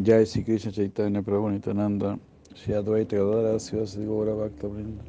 जय 0.00 0.24
श्री 0.24 0.42
कृष्ण 0.42 0.70
चैतन्य 0.70 1.20
प्रभु 1.22 1.48
नित्यानंद 1.48 2.02
श्री 2.56 2.74
अद्वैत 2.74 3.12
भक्त 3.14 4.64
वृंद 4.64 5.00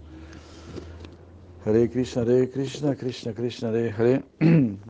हरे 1.66 1.88
कृष्ण 1.88 2.21
हरे 2.21 2.46
कृष्ण 2.56 2.93
कृष्ण 3.01 3.33
कृष्ण 3.33 3.67
हरे 3.67 3.88
हरे 3.98 4.14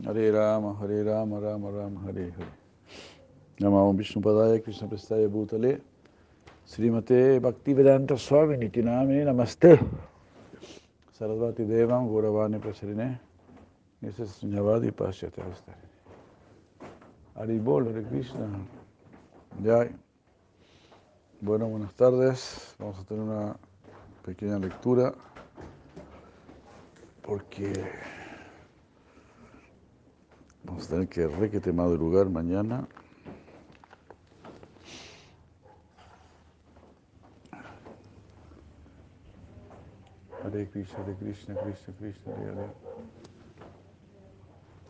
हरे 0.08 0.30
राम 0.30 0.66
हरे 0.80 1.02
राम 1.04 1.34
राम 1.44 1.66
राम 1.76 1.98
हरे 2.06 2.24
हरे 2.28 2.50
नमो 3.58 3.92
विष्णुपदाय 3.92 4.58
कृष्ण 4.66 4.88
प्रस्ताय 4.88 5.26
भूतले 5.36 5.72
श्रीमते 6.74 7.22
भक्तिवेदांत 7.46 8.12
स्वामी 8.26 8.56
नीति 8.56 8.82
नामे 8.82 9.24
नमस्ते 9.24 9.74
सरस्वती 11.20 11.64
देवां 11.70 12.02
गौरवाणी 12.08 12.58
प्रसरिणे 12.58 13.08
निशेष 14.02 14.38
धन्यवाद 14.42 14.90
पाश्यते 14.98 15.50
हरे 17.38 17.58
बोल 17.60 17.88
हरे 17.88 18.02
Krishna 18.10 18.81
Ya. 19.60 19.88
Bueno, 21.40 21.68
buenas 21.68 21.94
tardes. 21.94 22.74
Vamos 22.78 22.98
a 22.98 23.04
tener 23.04 23.22
una 23.22 23.56
pequeña 24.24 24.58
lectura 24.58 25.14
porque 27.22 27.72
vamos 30.64 30.86
a 30.86 30.90
tener 30.90 31.08
que 31.08 31.26
requete 31.26 31.72
madrugar 31.72 32.28
mañana. 32.28 32.88
Hare 40.44 40.68
Krishna, 40.70 40.98
Hare 40.98 41.14
Krishna, 41.16 41.54
Krishna, 41.54 41.94
Krishna. 41.98 42.32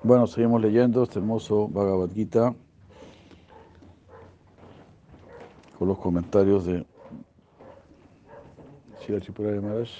Bueno, 0.02 0.26
seguimos 0.26 0.62
leyendo 0.62 1.02
este 1.02 1.18
hermoso 1.18 1.68
Bhagavad 1.68 2.10
Gita. 2.12 2.54
Los 5.86 5.98
comentarios 5.98 6.64
de 6.66 6.86
Shira 9.00 9.20
Tripurari 9.20 9.60
Maharaj. 9.60 9.90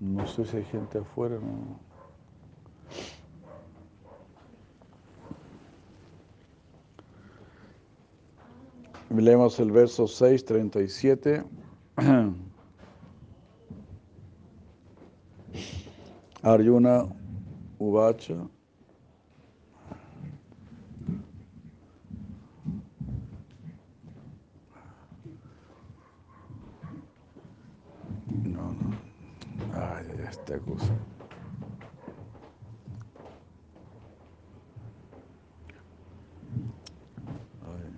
No 0.00 0.26
sé 0.26 0.44
si 0.44 0.56
hay 0.56 0.64
gente 0.64 0.98
afuera, 0.98 1.36
no. 1.36 1.78
Leemos 9.10 9.60
el 9.60 9.70
verso 9.70 10.08
6, 10.08 10.44
37. 10.44 11.44
Arjuna 16.42 17.06
Uvacha. 17.78 18.34
No, 18.34 18.50
no. 28.72 28.94
Ay, 30.44 30.52
esta 30.52 30.58
cosa. 30.58 30.92
Ay. 37.62 37.94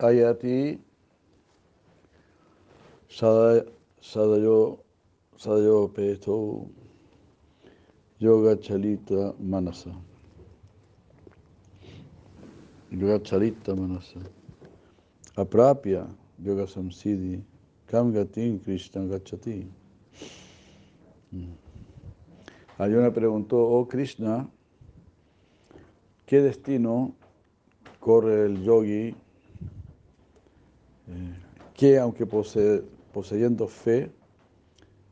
Ayati 0.00 0.78
Sadayo 3.08 4.78
Sadayo 5.38 5.94
Peto 5.94 6.68
Yoga 8.18 8.56
Chalita 8.56 9.34
Manasa. 9.38 9.94
Yoga 12.90 13.18
Chalita 13.20 13.76
Manasa. 13.76 14.20
Aprapya 15.36 16.08
Yoga 16.42 16.66
Gatin 18.12 18.58
Krishna 18.60 19.02
Gachati 19.02 19.66
Ayuna 22.78 23.12
preguntó, 23.12 23.58
oh 23.58 23.86
Krishna, 23.86 24.48
¿qué 26.26 26.40
destino 26.40 27.14
corre 28.00 28.46
el 28.46 28.64
yogi 28.64 29.14
que 31.80 31.98
aunque 31.98 32.26
poseyendo 32.26 33.66
fe, 33.66 34.12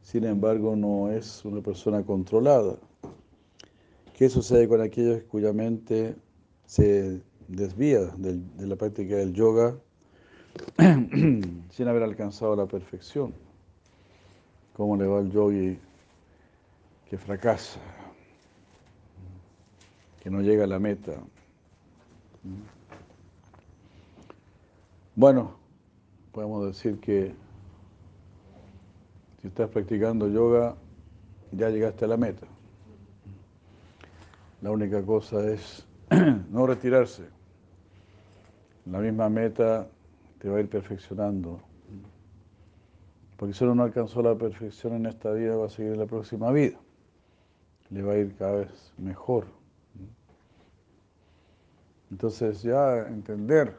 sin 0.03 0.25
embargo 0.25 0.77
no 0.77 1.11
es 1.11 1.43
una 1.47 1.63
persona 1.63 2.05
controlada. 2.05 2.77
¿Qué 4.15 4.29
sucede 4.29 4.69
con 4.69 4.83
aquellos 4.83 5.23
cuya 5.23 5.55
mente 5.55 6.15
se 6.67 7.23
desvía 7.47 8.01
de 8.19 8.67
la 8.67 8.77
práctica 8.77 9.17
del 9.17 9.33
yoga 9.33 9.79
sin 10.77 11.89
haber 11.89 12.03
alcanzado 12.03 12.55
la 12.55 12.67
perfección? 12.67 13.33
¿Cómo 14.75 14.95
le 14.99 15.07
va 15.07 15.21
al 15.21 15.31
yogi 15.31 15.79
que 17.09 17.17
fracasa, 17.17 17.81
que 20.23 20.29
no 20.29 20.43
llega 20.43 20.65
a 20.65 20.67
la 20.67 20.79
meta? 20.79 21.15
Bueno, 25.17 25.58
podemos 26.33 26.67
decir 26.67 26.99
que 27.01 27.35
si 29.41 29.49
estás 29.49 29.69
practicando 29.71 30.29
yoga, 30.29 30.77
ya 31.53 31.71
llegaste 31.71 32.05
a 32.05 32.09
la 32.09 32.17
meta. 32.17 32.47
La 34.61 34.71
única 34.71 35.03
cosa 35.03 35.47
es 35.49 35.87
no 36.51 36.67
retirarse. 36.67 37.25
La 38.87 38.99
misma 38.99 39.29
meta 39.29 39.89
te 40.39 40.49
va 40.49 40.59
a 40.59 40.61
ir 40.61 40.69
perfeccionando. 40.69 41.61
Porque 43.37 43.55
si 43.55 43.63
uno 43.65 43.77
no 43.77 43.83
alcanzó 43.85 44.21
la 44.23 44.35
perfección 44.35 44.95
en 44.95 45.07
esta 45.07 45.33
vida, 45.33 45.57
va 45.57 45.67
a 45.67 45.69
seguir 45.69 45.93
en 45.93 46.01
la 46.01 46.07
próxima 46.07 46.51
vida. 46.51 46.77
Le 47.91 48.03
va 48.03 48.15
a 48.15 48.17
ir 48.19 48.35
cada 48.37 48.57
vez 48.57 48.93
mejor. 48.99 49.47
Entonces 52.11 52.63
ya 52.63 53.07
entender 53.07 53.77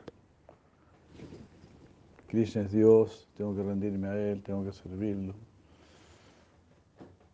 Krishna 2.30 2.62
es 2.62 2.72
Dios, 2.72 3.28
tengo 3.36 3.56
que 3.56 3.64
rendirme 3.64 4.08
a 4.08 4.16
Él, 4.16 4.44
tengo 4.44 4.64
que 4.64 4.72
servirlo. 4.72 5.34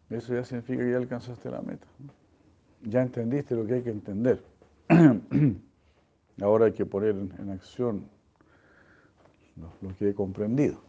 Eso 0.10 0.34
ya 0.34 0.46
significa 0.46 0.84
que 0.84 0.92
ya 0.92 0.98
alcanzaste 0.98 1.52
la 1.52 1.62
meta. 1.62 1.86
Ya 2.84 3.02
entendiste 3.02 3.56
lo 3.56 3.66
que 3.66 3.74
hay 3.74 3.82
que 3.82 3.90
entender. 3.90 4.42
Ahora 6.42 6.68
hay 6.68 6.72
que 6.72 6.86
poner 6.86 7.10
en 7.10 7.50
acción 7.50 8.06
lo, 9.82 9.96
que 9.96 10.10
he 10.10 10.14
comprendido. 10.14 10.80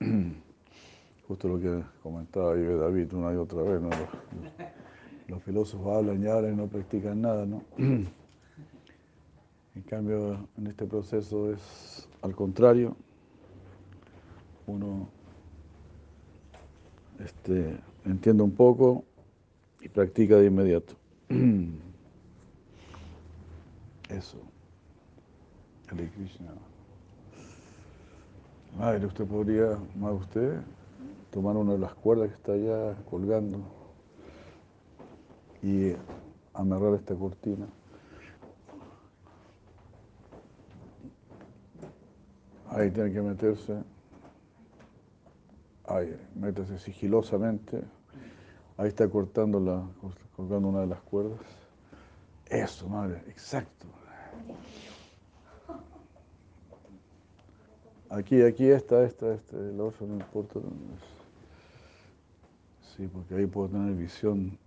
Justo 1.28 1.48
lo 1.48 1.60
que 1.60 1.82
comentaba 2.02 2.54
ahí 2.54 2.62
David 2.62 3.12
una 3.12 3.32
y 3.32 3.36
otra 3.36 3.62
vez, 3.62 3.80
¿no? 3.80 3.90
los, 3.90 3.98
los, 5.28 5.42
filósofos 5.42 5.96
hablan 5.96 6.22
y 6.22 6.26
hablan 6.26 6.54
y 6.54 6.56
no 6.56 6.66
practican 6.66 7.20
nada, 7.20 7.46
¿no? 7.46 7.62
En 9.76 9.82
cambio, 9.82 10.48
en 10.56 10.68
este 10.68 10.86
proceso 10.86 11.52
es 11.52 12.08
al 12.26 12.34
contrario, 12.34 12.96
uno 14.66 15.08
este, 17.20 17.78
entiende 18.04 18.42
un 18.42 18.50
poco 18.50 19.04
y 19.80 19.88
practica 19.88 20.36
de 20.36 20.46
inmediato. 20.46 20.94
Eso. 24.08 24.38
Hare 25.88 26.10
Krishna. 26.10 26.52
Madre, 28.76 29.06
usted 29.06 29.24
podría, 29.24 29.78
más 29.94 30.14
usted, 30.14 30.60
tomar 31.30 31.56
una 31.56 31.74
de 31.74 31.78
las 31.78 31.94
cuerdas 31.94 32.28
que 32.28 32.34
está 32.34 32.52
allá 32.52 32.96
colgando 33.08 33.60
y 35.62 35.92
amarrar 36.54 36.94
esta 36.94 37.14
cortina. 37.14 37.66
Ahí 42.76 42.90
tiene 42.90 43.10
que 43.10 43.22
meterse. 43.22 43.82
Ahí, 45.86 46.14
métese 46.34 46.78
sigilosamente. 46.78 47.82
Ahí 48.76 48.88
está 48.88 49.08
cortando 49.08 49.58
la, 49.58 49.82
colgando 50.36 50.68
una 50.68 50.80
de 50.80 50.88
las 50.88 51.00
cuerdas. 51.00 51.40
Eso, 52.44 52.86
madre, 52.86 53.22
exacto. 53.28 53.86
Aquí, 58.10 58.42
aquí 58.42 58.68
está, 58.68 59.04
esta, 59.04 59.32
este, 59.32 59.56
el 59.56 59.80
otro 59.80 60.06
no 60.06 60.16
importa. 60.16 60.60
Sí, 62.94 63.08
porque 63.10 63.36
ahí 63.36 63.46
puedo 63.46 63.70
tener 63.70 63.94
visión. 63.94 64.58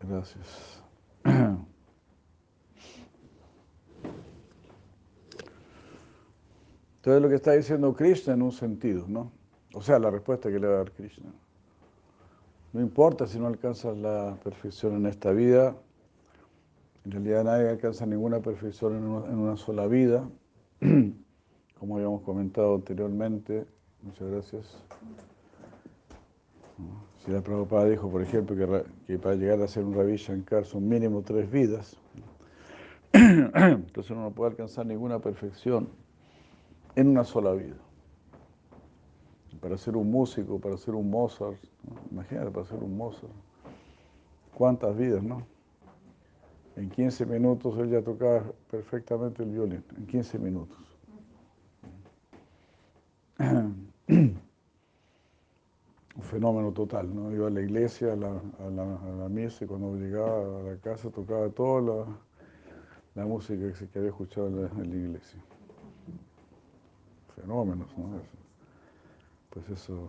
Gracias. 0.00 0.82
Entonces 7.08 7.22
lo 7.22 7.30
que 7.30 7.36
está 7.36 7.52
diciendo 7.52 7.94
Krishna 7.94 8.34
en 8.34 8.42
un 8.42 8.52
sentido, 8.52 9.06
¿no? 9.08 9.32
O 9.72 9.80
sea, 9.80 9.98
la 9.98 10.10
respuesta 10.10 10.50
que 10.50 10.58
le 10.58 10.66
va 10.66 10.74
a 10.74 10.76
dar 10.80 10.92
Krishna. 10.92 11.32
No 12.74 12.82
importa 12.82 13.26
si 13.26 13.38
no 13.38 13.46
alcanzas 13.46 13.96
la 13.96 14.36
perfección 14.44 14.94
en 14.94 15.06
esta 15.06 15.32
vida, 15.32 15.74
en 17.06 17.10
realidad 17.10 17.44
nadie 17.44 17.70
alcanza 17.70 18.04
ninguna 18.04 18.40
perfección 18.40 18.94
en 18.96 19.38
una, 19.38 19.56
sola 19.56 19.86
vida, 19.86 20.28
como 21.78 21.96
habíamos 21.96 22.20
comentado 22.24 22.74
anteriormente. 22.74 23.64
Muchas 24.02 24.28
gracias. 24.30 24.84
Si 27.24 27.30
la 27.30 27.40
Prabhupada 27.40 27.86
dijo, 27.86 28.10
por 28.10 28.20
ejemplo, 28.20 28.54
que, 28.54 28.84
que, 29.06 29.18
para 29.18 29.34
llegar 29.34 29.62
a 29.62 29.66
ser 29.66 29.82
un 29.82 29.94
Ravi 29.94 30.16
Shankar 30.16 30.66
son 30.66 30.86
mínimo 30.86 31.22
tres 31.22 31.50
vidas, 31.50 31.96
entonces 33.14 34.10
uno 34.10 34.24
no 34.24 34.30
puede 34.32 34.50
alcanzar 34.50 34.84
ninguna 34.84 35.20
perfección 35.20 35.88
en 36.98 37.08
una 37.08 37.22
sola 37.22 37.52
vida. 37.52 37.76
Para 39.60 39.78
ser 39.78 39.96
un 39.96 40.10
músico, 40.10 40.58
para 40.58 40.76
ser 40.76 40.96
un 40.96 41.08
Mozart, 41.08 41.56
imagínate, 42.10 42.50
para 42.50 42.66
ser 42.66 42.82
un 42.82 42.96
Mozart, 42.96 43.32
cuántas 44.52 44.96
vidas, 44.96 45.22
¿no? 45.22 45.46
En 46.74 46.90
15 46.90 47.24
minutos 47.26 47.78
él 47.78 47.90
ya 47.90 48.02
tocaba 48.02 48.42
perfectamente 48.68 49.44
el 49.44 49.50
violín, 49.50 49.84
en 49.96 50.06
15 50.06 50.38
minutos. 50.40 50.78
Un 56.18 56.22
fenómeno 56.22 56.72
total, 56.72 57.14
¿no? 57.14 57.32
Iba 57.32 57.46
a 57.46 57.50
la 57.50 57.60
iglesia, 57.60 58.14
a 58.14 58.16
la, 58.16 58.30
a 58.58 58.70
la, 58.70 59.28
misa, 59.28 59.64
y 59.64 59.68
cuando 59.68 59.94
llegaba 59.94 60.60
a 60.60 60.62
la 60.64 60.76
casa 60.78 61.10
tocaba 61.10 61.48
toda 61.48 61.80
la, 61.80 62.06
la 63.14 63.24
música 63.24 63.72
que, 63.72 63.88
que 63.88 63.98
había 64.00 64.10
escuchado 64.10 64.48
en 64.48 64.90
la 64.90 64.96
iglesia. 64.96 65.40
Fenómenos, 67.40 67.88
¿no? 67.96 68.20
Pues 69.50 69.68
eso, 69.70 70.08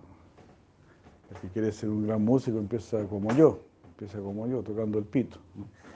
el 1.32 1.38
que 1.42 1.48
quiere 1.50 1.72
ser 1.72 1.90
un 1.90 2.08
gran 2.08 2.24
músico 2.24 2.58
empieza 2.58 3.04
como 3.06 3.32
yo, 3.34 3.60
empieza 3.90 4.20
como 4.20 4.48
yo, 4.48 4.64
tocando 4.64 5.00
el 5.00 5.06
pito. 5.06 5.38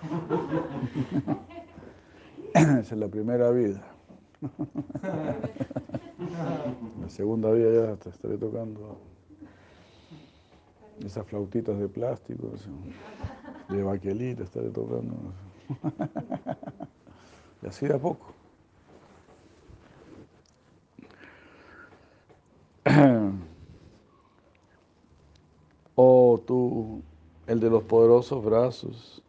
Esa 2.54 2.80
es 2.80 2.92
la 2.94 3.08
primera 3.08 3.50
vida. 3.52 3.82
La 7.02 7.10
segunda 7.10 7.52
vida 7.52 7.88
ya 7.88 8.10
estaré 8.10 8.38
tocando 8.38 8.98
esas 11.04 11.26
flautitas 11.28 11.78
de 11.80 11.88
plástico, 11.88 12.52
de 13.70 13.84
baquelita, 13.84 14.44
estaré 14.44 14.70
tocando. 14.70 15.16
Y 17.62 17.68
así 17.68 17.88
de 17.88 17.94
a 17.94 17.98
poco. 17.98 18.34
Oh 25.96 26.42
tú, 26.48 27.04
el 27.46 27.60
de 27.60 27.70
los 27.70 27.84
poderosos 27.84 28.44
brazos, 28.44 29.22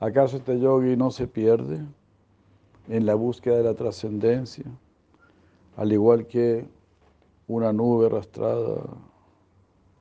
¿acaso 0.00 0.38
este 0.38 0.58
yogi 0.58 0.96
no 0.96 1.12
se 1.12 1.28
pierde 1.28 1.84
en 2.88 3.06
la 3.06 3.14
búsqueda 3.14 3.58
de 3.58 3.62
la 3.62 3.74
trascendencia, 3.74 4.64
al 5.76 5.92
igual 5.92 6.26
que 6.26 6.66
una 7.46 7.72
nube 7.72 8.06
arrastrada 8.06 8.82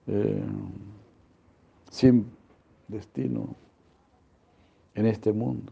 eh, 0.07 0.43
sin 1.91 2.25
destino 2.87 3.55
en 4.95 5.05
este 5.05 5.31
mundo? 5.31 5.71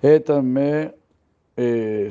Etame 0.00 0.94
eh, 1.58 2.08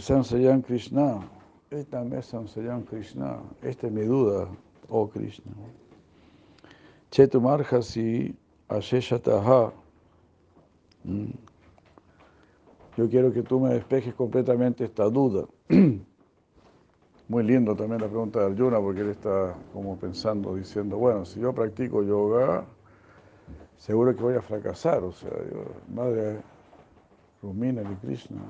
Krishna, 0.67 1.27
etame 1.71 2.21
Sansayan 2.21 2.83
Krishna, 2.83 3.39
esta 3.61 3.87
es 3.87 3.93
mi 3.93 4.03
duda, 4.03 4.47
oh 4.89 5.07
Krishna. 5.07 5.51
Chetumarjasi 7.11 8.35
Asheshataha. 8.69 9.71
Yo 12.97 13.09
quiero 13.09 13.31
que 13.31 13.43
tú 13.43 13.59
me 13.59 13.73
despejes 13.73 14.13
completamente 14.15 14.85
esta 14.85 15.09
duda. 15.09 15.45
Muy 17.27 17.43
lindo 17.43 17.75
también 17.75 18.01
la 18.01 18.07
pregunta 18.07 18.39
de 18.39 18.45
Arjuna, 18.47 18.79
porque 18.79 19.01
él 19.01 19.09
está 19.09 19.55
como 19.71 19.95
pensando, 19.97 20.55
diciendo, 20.55 20.97
bueno, 20.97 21.23
si 21.25 21.39
yo 21.39 21.53
practico 21.53 22.01
yoga, 22.03 22.65
seguro 23.77 24.15
que 24.15 24.23
voy 24.23 24.35
a 24.35 24.41
fracasar. 24.41 25.03
O 25.03 25.11
sea, 25.11 25.29
yo, 25.29 25.65
madre 25.93 26.41
Rumina 27.43 27.81
Hare 27.81 27.95
Krishna. 28.01 28.41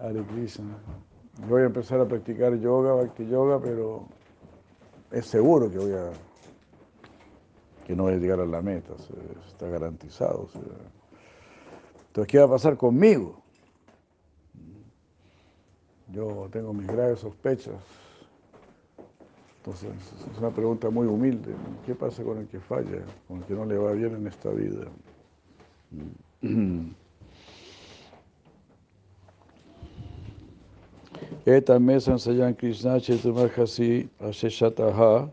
Hare 0.00 0.22
Krishna. 0.24 0.76
Voy 1.48 1.62
a 1.62 1.66
empezar 1.66 2.00
a 2.00 2.06
practicar 2.06 2.54
yoga, 2.58 2.92
bhakti 2.94 3.26
yoga, 3.26 3.60
pero 3.60 4.06
es 5.10 5.26
seguro 5.26 5.70
que 5.70 5.78
voy 5.78 5.92
a 5.92 6.10
que 7.86 7.96
no 7.96 8.02
voy 8.02 8.14
a 8.14 8.16
llegar 8.18 8.38
a 8.40 8.44
la 8.44 8.60
meta, 8.60 8.92
está 9.46 9.66
garantizado. 9.66 10.46
Entonces, 12.08 12.30
¿qué 12.30 12.38
va 12.38 12.44
a 12.44 12.50
pasar 12.50 12.76
conmigo? 12.76 13.40
Yo 16.12 16.48
tengo 16.52 16.74
mis 16.74 16.86
graves 16.86 17.20
sospechas. 17.20 17.76
Entonces, 19.58 19.90
es 20.30 20.38
una 20.38 20.50
pregunta 20.50 20.90
muy 20.90 21.06
humilde. 21.06 21.54
¿Qué 21.86 21.94
pasa 21.94 22.22
con 22.22 22.36
el 22.36 22.46
que 22.48 22.60
falla, 22.60 23.02
con 23.26 23.38
el 23.38 23.44
que 23.44 23.54
no 23.54 23.64
le 23.64 23.78
va 23.78 23.92
bien 23.92 24.14
en 24.16 24.26
esta 24.26 24.50
vida? 24.50 24.86
Eta 31.48 31.78
me 31.78 31.94
sansayan 31.98 32.54
Krishna 32.54 33.00
chetumarjasi 33.00 34.06
asheshataha 34.20 35.30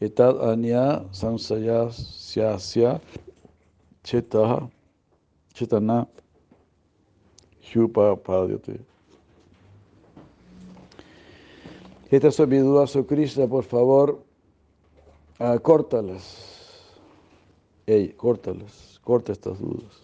etad 0.00 0.42
anya 0.42 1.04
sansayasya 1.12 3.00
chetaha 4.02 4.68
chetana 5.54 6.08
hyupa 7.62 8.16
padyate. 8.16 8.80
Estas 12.10 12.34
son 12.34 12.48
mis 12.48 12.62
dudas, 12.64 12.96
oh 12.96 13.06
Krishna, 13.06 13.46
por 13.46 13.62
favor, 13.62 14.18
uh, 15.38 15.58
córtalas. 15.60 16.24
Ey, 17.86 18.08
córtalas, 18.16 18.98
corta 19.04 19.30
estas 19.30 19.60
dudas. 19.60 19.94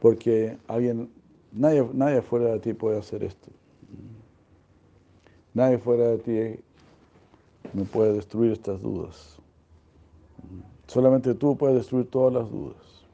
Porque 0.00 0.58
alguien, 0.68 1.10
nadie, 1.52 1.88
nadie 1.92 2.22
fuera 2.22 2.52
de 2.52 2.60
ti 2.60 2.74
puede 2.74 2.98
hacer 2.98 3.24
esto. 3.24 3.50
Nadie 5.52 5.78
fuera 5.78 6.08
de 6.08 6.18
ti 6.18 6.62
me 7.72 7.84
puede 7.84 8.12
destruir 8.12 8.52
estas 8.52 8.80
dudas. 8.80 9.38
Solamente 10.86 11.34
tú 11.34 11.56
puedes 11.56 11.76
destruir 11.76 12.08
todas 12.10 12.34
las 12.34 12.50
dudas. 12.50 13.04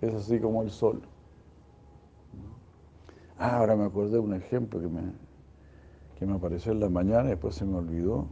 Es 0.00 0.14
así 0.14 0.38
como 0.38 0.62
el 0.62 0.70
sol. 0.70 1.02
Ah, 3.38 3.58
ahora 3.58 3.76
me 3.76 3.84
acordé 3.84 4.12
de 4.12 4.18
un 4.18 4.34
ejemplo 4.34 4.80
que 4.80 4.88
me, 4.88 5.02
que 6.18 6.26
me 6.26 6.34
apareció 6.34 6.72
en 6.72 6.80
la 6.80 6.88
mañana 6.88 7.26
y 7.26 7.30
después 7.30 7.54
se 7.54 7.64
me 7.64 7.76
olvidó. 7.76 8.26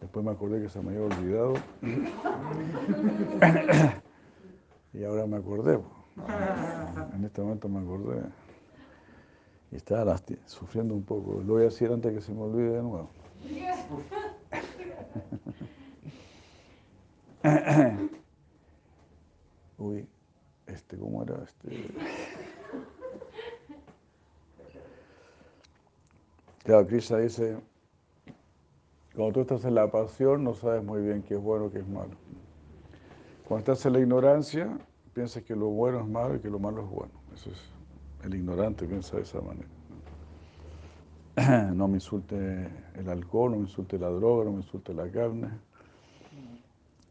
Después 0.00 0.24
me 0.24 0.30
acordé 0.30 0.62
que 0.62 0.68
se 0.68 0.80
me 0.80 0.90
había 0.90 1.02
olvidado. 1.02 1.54
y 4.94 5.04
ahora 5.04 5.26
me 5.26 5.36
acordé. 5.36 5.78
En 7.14 7.24
este 7.24 7.40
momento 7.40 7.68
me 7.68 7.80
acordé. 7.80 8.22
Y 9.72 9.76
estaba 9.76 10.16
sufriendo 10.46 10.94
un 10.94 11.02
poco. 11.02 11.42
Lo 11.44 11.54
voy 11.54 11.62
a 11.62 11.64
decir 11.66 11.90
antes 11.92 12.12
que 12.12 12.20
se 12.20 12.32
me 12.32 12.42
olvide 12.42 12.72
de 12.72 12.82
nuevo. 12.82 13.10
Uy, 19.78 20.06
este, 20.66 20.98
¿cómo 20.98 21.22
era? 21.22 21.42
Este... 21.42 21.88
Claro, 26.64 26.86
Krishna 26.86 27.18
dice, 27.18 27.56
cuando 29.14 29.32
tú 29.32 29.40
estás 29.40 29.64
en 29.64 29.74
la 29.74 29.90
pasión 29.90 30.44
no 30.44 30.54
sabes 30.54 30.84
muy 30.84 31.02
bien 31.02 31.22
qué 31.22 31.34
es 31.34 31.40
bueno 31.40 31.70
qué 31.70 31.78
es 31.78 31.88
malo. 31.88 32.10
Cuando 33.48 33.72
estás 33.72 33.86
en 33.86 33.94
la 33.94 34.00
ignorancia, 34.00 34.78
piensas 35.12 35.42
que 35.42 35.54
lo 35.54 35.66
bueno 35.66 36.00
es 36.00 36.06
malo 36.06 36.36
y 36.36 36.40
que 36.40 36.50
lo 36.50 36.58
malo 36.58 36.82
es 36.82 36.90
bueno. 36.90 37.12
Eso 37.34 37.50
es, 37.50 37.58
el 38.24 38.34
ignorante 38.34 38.86
piensa 38.86 39.16
de 39.16 39.22
esa 39.22 39.40
manera. 39.40 39.68
No 41.74 41.88
me 41.88 41.94
insulte 41.94 42.68
el 42.94 43.08
alcohol, 43.08 43.52
no 43.52 43.56
me 43.58 43.62
insulte 43.62 43.98
la 43.98 44.08
droga, 44.08 44.44
no 44.44 44.52
me 44.52 44.58
insulte 44.58 44.92
la 44.92 45.10
carne, 45.10 45.48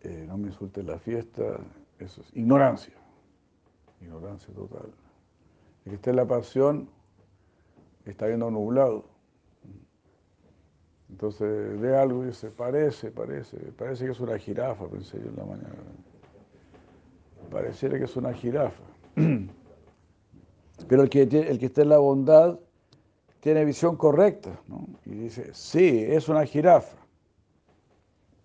eh, 0.01 0.25
no 0.27 0.37
me 0.37 0.47
insulte 0.47 0.83
la 0.83 0.99
fiesta. 0.99 1.59
Eso 1.97 2.21
es 2.21 2.35
ignorancia. 2.35 2.93
Ignorancia 4.01 4.53
total. 4.53 4.93
El 5.85 5.91
que 5.91 5.95
está 5.95 6.09
en 6.11 6.15
la 6.15 6.27
pasión 6.27 6.89
está 8.05 8.27
viendo 8.27 8.49
nublado. 8.51 9.05
Entonces 11.09 11.79
ve 11.79 11.97
algo 11.97 12.23
y 12.23 12.27
dice, 12.27 12.51
parece, 12.51 13.11
parece, 13.11 13.57
parece 13.71 14.05
que 14.05 14.11
es 14.11 14.19
una 14.19 14.37
jirafa, 14.37 14.87
pensé 14.87 15.19
yo 15.19 15.29
en 15.29 15.35
la 15.35 15.43
mañana. 15.43 15.75
Pareciera 17.51 17.97
que 17.97 18.05
es 18.05 18.15
una 18.15 18.33
jirafa. 18.33 18.83
Pero 20.87 21.03
el 21.03 21.09
que, 21.09 21.23
el 21.23 21.59
que 21.59 21.65
está 21.65 21.81
en 21.81 21.89
la 21.89 21.97
bondad 21.97 22.59
tiene 23.39 23.65
visión 23.65 23.95
correcta, 23.95 24.59
¿no? 24.67 24.87
Y 25.05 25.11
dice, 25.11 25.53
sí, 25.53 26.05
es 26.07 26.29
una 26.29 26.45
jirafa. 26.45 26.97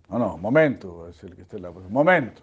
No, 0.08 0.18
no, 0.18 0.36
momento, 0.38 1.08
es 1.08 1.22
el 1.24 1.34
que 1.34 1.42
está 1.42 1.56
en 1.56 1.62
la 1.62 1.70
bondad. 1.70 1.90
Momento. 1.90 2.42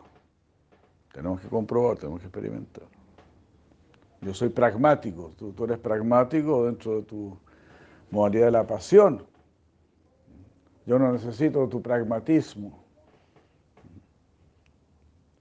Tenemos 1.13 1.41
que 1.41 1.47
comprobar, 1.47 1.97
tenemos 1.97 2.21
que 2.21 2.27
experimentar. 2.27 2.85
Yo 4.21 4.33
soy 4.33 4.49
pragmático, 4.49 5.33
tú, 5.37 5.51
tú 5.51 5.65
eres 5.65 5.79
pragmático 5.79 6.65
dentro 6.65 6.97
de 6.97 7.01
tu 7.03 7.37
modalidad 8.11 8.45
de 8.45 8.51
la 8.51 8.67
pasión. 8.67 9.25
Yo 10.85 10.99
no 10.99 11.11
necesito 11.11 11.67
tu 11.67 11.81
pragmatismo, 11.81 12.83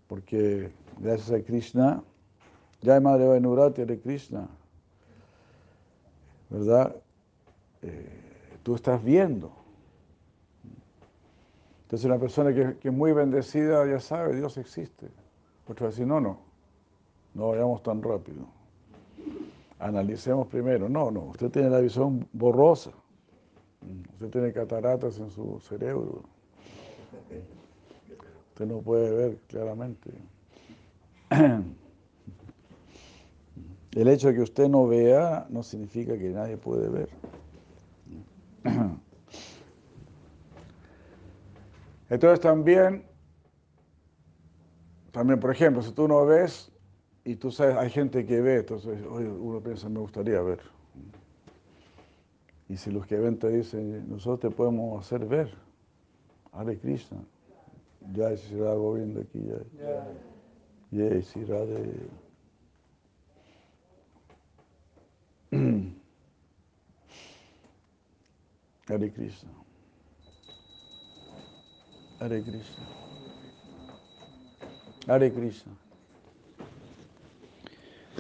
porque 0.07 0.71
gracias 1.01 1.33
a 1.33 1.43
Krishna, 1.43 2.03
ya 2.83 2.95
hay 2.95 3.01
Madre 3.01 3.27
Venurati 3.27 3.85
de 3.85 3.99
Krishna, 3.99 4.49
¿verdad? 6.51 6.95
Eh, 7.83 8.59
tú 8.63 8.75
estás 8.75 9.03
viendo. 9.03 9.51
Entonces 11.83 12.07
una 12.07 12.19
persona 12.19 12.55
que, 12.55 12.77
es 12.89 12.93
muy 12.93 13.13
bendecida 13.13 13.85
ya 13.87 13.99
sabe, 13.99 14.37
Dios 14.37 14.57
existe. 14.59 15.09
Otra 15.67 15.89
vez 15.89 15.99
no, 16.01 16.21
no, 16.21 16.39
no 17.35 17.49
vayamos 17.49 17.83
tan 17.83 18.03
rápido. 18.03 18.47
Analicemos 19.79 20.47
primero. 20.47 20.89
No, 20.89 21.11
no, 21.11 21.21
usted 21.23 21.51
tiene 21.51 21.71
la 21.71 21.81
visión 21.81 22.29
borrosa. 22.33 22.91
Usted 24.13 24.31
tiene 24.31 24.53
cataratas 24.53 25.19
en 25.19 25.31
su 25.31 25.59
cerebro. 25.61 26.23
Usted 28.51 28.67
no 28.67 28.79
puede 28.81 29.11
ver 29.11 29.39
claramente. 29.49 30.13
El 33.93 34.09
hecho 34.09 34.29
de 34.29 34.35
que 34.35 34.43
usted 34.43 34.69
no 34.69 34.87
vea 34.87 35.47
no 35.49 35.63
significa 35.63 36.19
que 36.19 36.31
nadie 36.31 36.57
puede 36.57 36.89
ver. 36.89 37.09
Entonces 42.11 42.41
también, 42.41 43.05
también 45.13 45.39
por 45.39 45.53
ejemplo, 45.53 45.83
si 45.83 45.93
tú 45.93 46.09
no 46.09 46.27
ves 46.27 46.73
y 47.25 47.37
tú 47.37 47.53
sabes, 47.53 47.77
hay 47.77 47.91
gente 47.91 48.27
que 48.27 48.41
ve, 48.41 48.57
entonces 48.57 48.99
uno 49.07 49.61
piensa, 49.61 49.89
me 49.89 50.01
gustaría 50.01 50.43
ver. 50.43 50.59
Y 52.69 52.77
si 52.77 52.91
los 52.91 53.07
que 53.07 53.17
ven 53.17 53.39
te 53.39 53.49
dicen, 53.49 54.09
nosotros 54.09 54.41
te 54.41 54.51
podemos 54.57 55.05
hacer 55.05 55.25
ver, 55.27 55.55
Hare 56.53 56.79
Krishna, 56.79 57.19
ya 58.13 58.37
si 58.37 58.49
Sira 58.49 58.75
Govinda 58.75 59.21
aquí, 59.21 59.41
ya, 59.45 59.59
ya 60.91 61.23
Sira 61.23 61.65
de... 61.67 62.09
Hare 68.89 69.13
Krishna. 69.13 69.51
Hare 72.21 72.43
Krishna. 72.43 72.87
Hare 75.07 75.33
Krishna. 75.33 75.73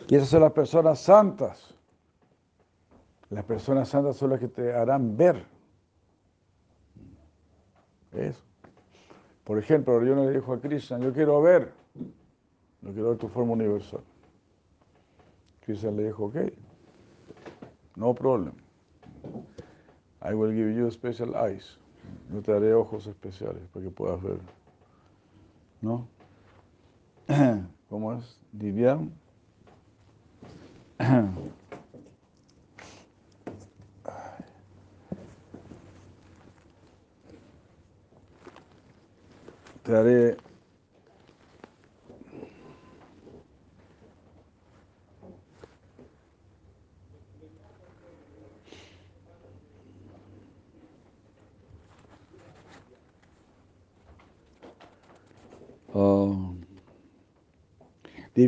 Y 0.08 0.14
esas 0.16 0.28
son 0.28 0.42
las 0.42 0.52
personas 0.52 1.00
santas. 1.00 1.74
Las 3.30 3.44
personas 3.44 3.88
santas 3.88 4.16
son 4.16 4.30
las 4.30 4.40
que 4.40 4.48
te 4.48 4.72
harán 4.72 5.16
ver. 5.16 5.44
Eso. 8.12 8.42
Por 9.44 9.58
ejemplo, 9.58 9.96
Arjuna 9.96 10.24
le 10.24 10.32
dijo 10.32 10.52
a 10.52 10.60
Krishna, 10.60 10.98
yo 10.98 11.12
quiero 11.12 11.40
ver, 11.42 11.72
yo 12.82 12.92
quiero 12.92 13.10
ver 13.10 13.18
tu 13.18 13.28
forma 13.28 13.52
universal. 13.52 14.00
Krishna 15.60 15.90
le 15.90 16.04
dijo, 16.04 16.24
ok, 16.26 16.36
no 17.96 18.14
problem. 18.14 18.54
I 20.22 20.34
will 20.34 20.52
give 20.52 20.72
you 20.74 20.90
special 20.90 21.34
eyes. 21.36 21.78
Yo 22.32 22.40
te 22.42 22.52
daré 22.52 22.74
ojos 22.74 23.06
especiales 23.06 23.62
para 23.72 23.84
que 23.84 23.90
puedas 23.90 24.22
ver. 24.22 24.40
¿No? 25.80 26.08
¿Cómo 27.88 28.12
es? 28.14 28.38
Divyam. 28.52 29.10
te 39.82 39.96
haré 39.96 40.36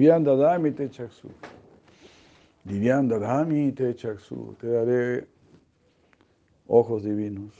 Divyam 0.02 0.24
dadami 0.24 0.74
te 0.74 0.88
chaksu. 0.90 1.28
Divyam 2.68 3.08
dadami 3.08 3.72
te 3.72 3.94
chaksu. 3.96 4.56
Te 4.58 4.66
daré 4.66 5.26
ojos 6.68 7.04
divinos. 7.04 7.54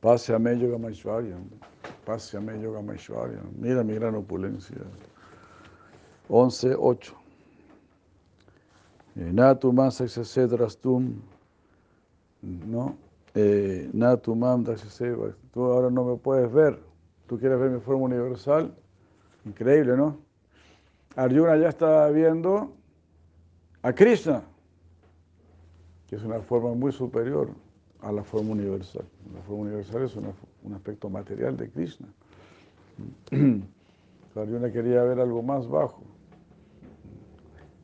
Pase 0.00 0.32
a 0.32 0.38
yoga 0.38 0.78
Maishwarya. 0.78 1.36
Pasyame 2.06 2.62
Yoga 2.62 2.80
Maishwarya. 2.80 3.42
Mira 3.58 3.82
mi 3.82 3.94
gran 3.94 4.14
opulencia. 4.14 4.76
11, 6.28 6.76
8. 6.76 7.14
Eh, 9.16 9.32
Natu 9.32 9.72
mam 9.72 9.90
tum. 10.80 11.20
¿No? 12.42 12.96
Eh, 13.34 13.90
Natu 13.92 14.36
mam 14.36 14.64
Tú 15.52 15.64
ahora 15.64 15.90
no 15.90 16.04
me 16.04 16.16
puedes 16.16 16.52
ver. 16.52 16.78
Tú 17.26 17.40
quieres 17.40 17.58
ver 17.58 17.70
mi 17.70 17.80
forma 17.80 18.04
universal. 18.04 18.72
Increíble, 19.44 19.96
¿no? 19.96 20.31
Arjuna 21.16 21.56
ya 21.56 21.68
está 21.68 22.08
viendo 22.08 22.72
a 23.82 23.92
Krishna, 23.92 24.42
que 26.06 26.16
es 26.16 26.22
una 26.22 26.40
forma 26.40 26.72
muy 26.74 26.92
superior 26.92 27.50
a 28.00 28.12
la 28.12 28.22
forma 28.22 28.52
universal. 28.52 29.04
La 29.34 29.42
forma 29.42 29.62
universal 29.64 30.02
es 30.02 30.16
un 30.16 30.74
aspecto 30.74 31.10
material 31.10 31.56
de 31.56 31.70
Krishna. 31.70 32.08
Arjuna 34.34 34.72
quería 34.72 35.02
ver 35.02 35.20
algo 35.20 35.42
más 35.42 35.68
bajo, 35.68 36.02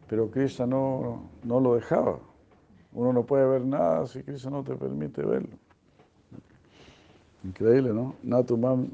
pero 0.08 0.30
Krishna 0.30 0.66
no, 0.66 1.28
no 1.44 1.60
lo 1.60 1.74
dejaba. 1.74 2.18
Uno 2.94 3.12
no 3.12 3.26
puede 3.26 3.46
ver 3.46 3.66
nada 3.66 4.06
si 4.06 4.22
Krishna 4.22 4.50
no 4.50 4.64
te 4.64 4.74
permite 4.74 5.22
verlo. 5.22 5.56
Increíble, 7.44 7.92
¿no? 7.92 8.14
Natumam 8.22 8.88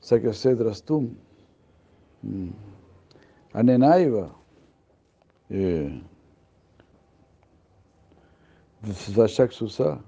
sakasedrastum. 0.00 1.14
Mm. 2.22 2.75
Anenaiva. 3.56 4.30
Eh. 5.48 6.02
Svashaksusa 8.84 9.98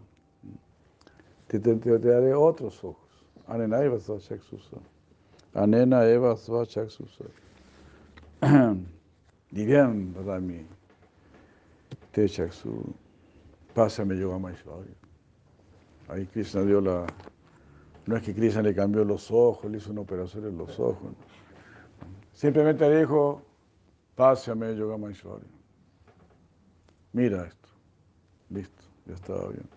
te, 1.48 1.58
te, 1.58 1.74
te, 1.76 1.98
daré 1.98 2.34
otros 2.34 2.84
ojos. 2.84 3.08
Anena 3.46 3.82
eva. 3.82 3.98
Anena 5.54 6.04
eva 6.04 6.36
svachaksusa. 6.36 7.24
Divyam 9.50 10.14
Radami 10.14 10.66
Te 12.12 12.28
Chaksu. 12.28 12.94
Pásame 13.74 14.18
Yoga 14.18 14.38
Maishwarya. 14.38 14.94
Ahí 16.08 16.26
Krishna 16.26 16.62
dio 16.64 16.80
la, 16.82 17.06
No 18.06 18.16
es 18.16 18.22
que 18.22 18.34
Krishna 18.34 18.62
le 18.62 18.74
cambió 18.74 19.04
los 19.04 19.30
ojos, 19.30 19.70
le 19.70 19.78
hizo 19.78 19.90
una 19.90 20.02
operación 20.02 20.44
en 20.46 20.58
los 20.58 20.78
ojos. 20.78 21.12
Simplemente 22.38 22.88
dijo, 22.96 23.42
pásame 24.14 24.76
Yoga 24.76 24.96
Maishwarya. 24.96 25.48
Mira 27.12 27.44
esto. 27.44 27.68
Listo, 28.50 28.84
ya 29.06 29.14
estaba 29.14 29.48
bien. 29.48 29.68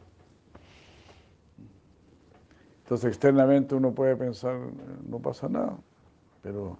Entonces 2.84 3.10
externamente 3.10 3.74
uno 3.74 3.92
puede 3.92 4.16
pensar, 4.16 4.60
no 5.10 5.18
pasa 5.18 5.50
nada, 5.50 5.76
pero 6.44 6.78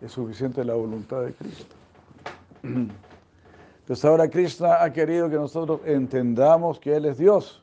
es 0.00 0.10
suficiente 0.10 0.64
la 0.64 0.72
voluntad 0.72 1.20
de 1.20 1.34
Cristo. 1.34 1.76
Entonces 2.62 4.02
ahora 4.06 4.30
Krishna 4.30 4.82
ha 4.82 4.90
querido 4.94 5.28
que 5.28 5.36
nosotros 5.36 5.82
entendamos 5.84 6.80
que 6.80 6.96
Él 6.96 7.04
es 7.04 7.18
Dios. 7.18 7.62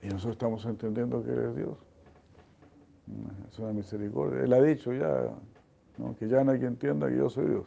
Y 0.00 0.06
nosotros 0.06 0.34
estamos 0.34 0.64
entendiendo 0.64 1.24
que 1.24 1.30
Él 1.30 1.40
es 1.40 1.56
Dios. 1.56 1.76
Es 3.50 3.58
una 3.58 3.72
misericordia. 3.72 4.44
Él 4.44 4.52
ha 4.52 4.62
dicho 4.62 4.92
ya, 4.92 5.30
que 6.18 6.28
ya 6.28 6.44
no 6.44 6.52
hay 6.52 6.58
quien 6.58 6.72
entienda 6.72 7.08
que 7.08 7.16
yo 7.16 7.28
soy 7.28 7.46
Dios. 7.46 7.66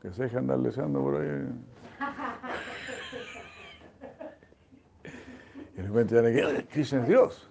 Que 0.00 0.12
se 0.12 0.24
deje 0.24 0.38
andar 0.38 0.58
deseando 0.58 1.00
por 1.02 1.16
ahí. 1.16 1.28
Y 5.74 5.76
de 5.76 5.88
repente 5.88 6.14
ya 6.14 6.22
le 6.22 6.66
Krishna 6.66 7.00
es 7.00 7.08
Dios. 7.08 7.48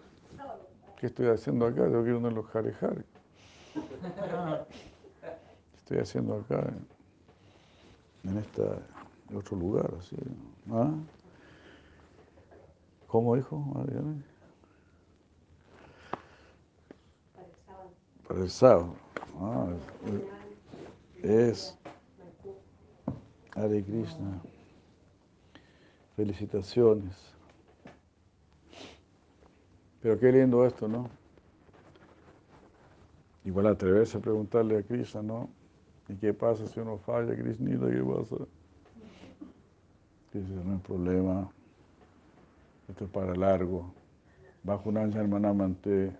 ¿Qué 0.98 1.08
estoy 1.08 1.28
haciendo 1.28 1.66
acá? 1.66 1.84
Tengo 1.86 2.04
que 2.04 2.10
ir 2.12 2.16
uno 2.16 2.30
de 2.30 2.36
los 2.36 2.46
jare 2.46 2.72
¿Qué 2.72 2.98
estoy 5.76 5.98
haciendo 5.98 6.36
acá? 6.36 6.72
en 8.24 8.38
este 8.38 8.62
otro 9.34 9.58
lugar, 9.58 9.92
así. 10.00 10.16
¿Ah? 10.72 10.92
¿Cómo 13.08 13.36
dijo? 13.36 13.66
Para 13.74 13.86
sábado. 18.48 18.96
Ah, 19.40 19.68
es 21.22 21.78
Hare 23.56 23.84
Krishna. 23.84 24.42
Felicitaciones. 26.16 27.16
Pero 30.02 30.20
qué 30.20 30.32
lindo 30.32 30.66
esto, 30.66 30.88
¿no? 30.88 31.10
Igual 33.44 33.68
atreverse 33.68 34.18
a 34.18 34.22
preguntarle 34.22 34.78
a 34.78 34.84
Krishna, 34.84 35.22
¿no? 35.22 35.50
¿Y 36.08 36.16
qué 36.16 36.34
pasa 36.34 36.68
si 36.68 36.80
uno 36.80 36.98
falla, 36.98 37.36
Krishnita? 37.36 37.88
¿Qué 37.90 38.04
pasa? 38.04 38.36
Dice, 40.34 40.54
no 40.54 40.74
hay 40.74 40.80
problema. 40.80 41.52
Esto 42.88 43.06
es 43.06 43.12
para 43.12 43.36
largo. 43.36 43.94
Bajo 44.64 44.90
un 44.90 44.98
año 44.98 45.20
hermanamente. 45.20 46.12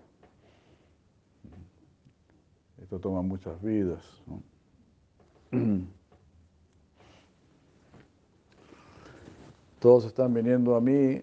Esto 2.92 3.00
toma 3.00 3.22
muchas 3.22 3.62
vidas. 3.62 4.04
Todos 9.80 10.04
están 10.04 10.34
viniendo 10.34 10.76
a 10.76 10.82
mí 10.82 11.22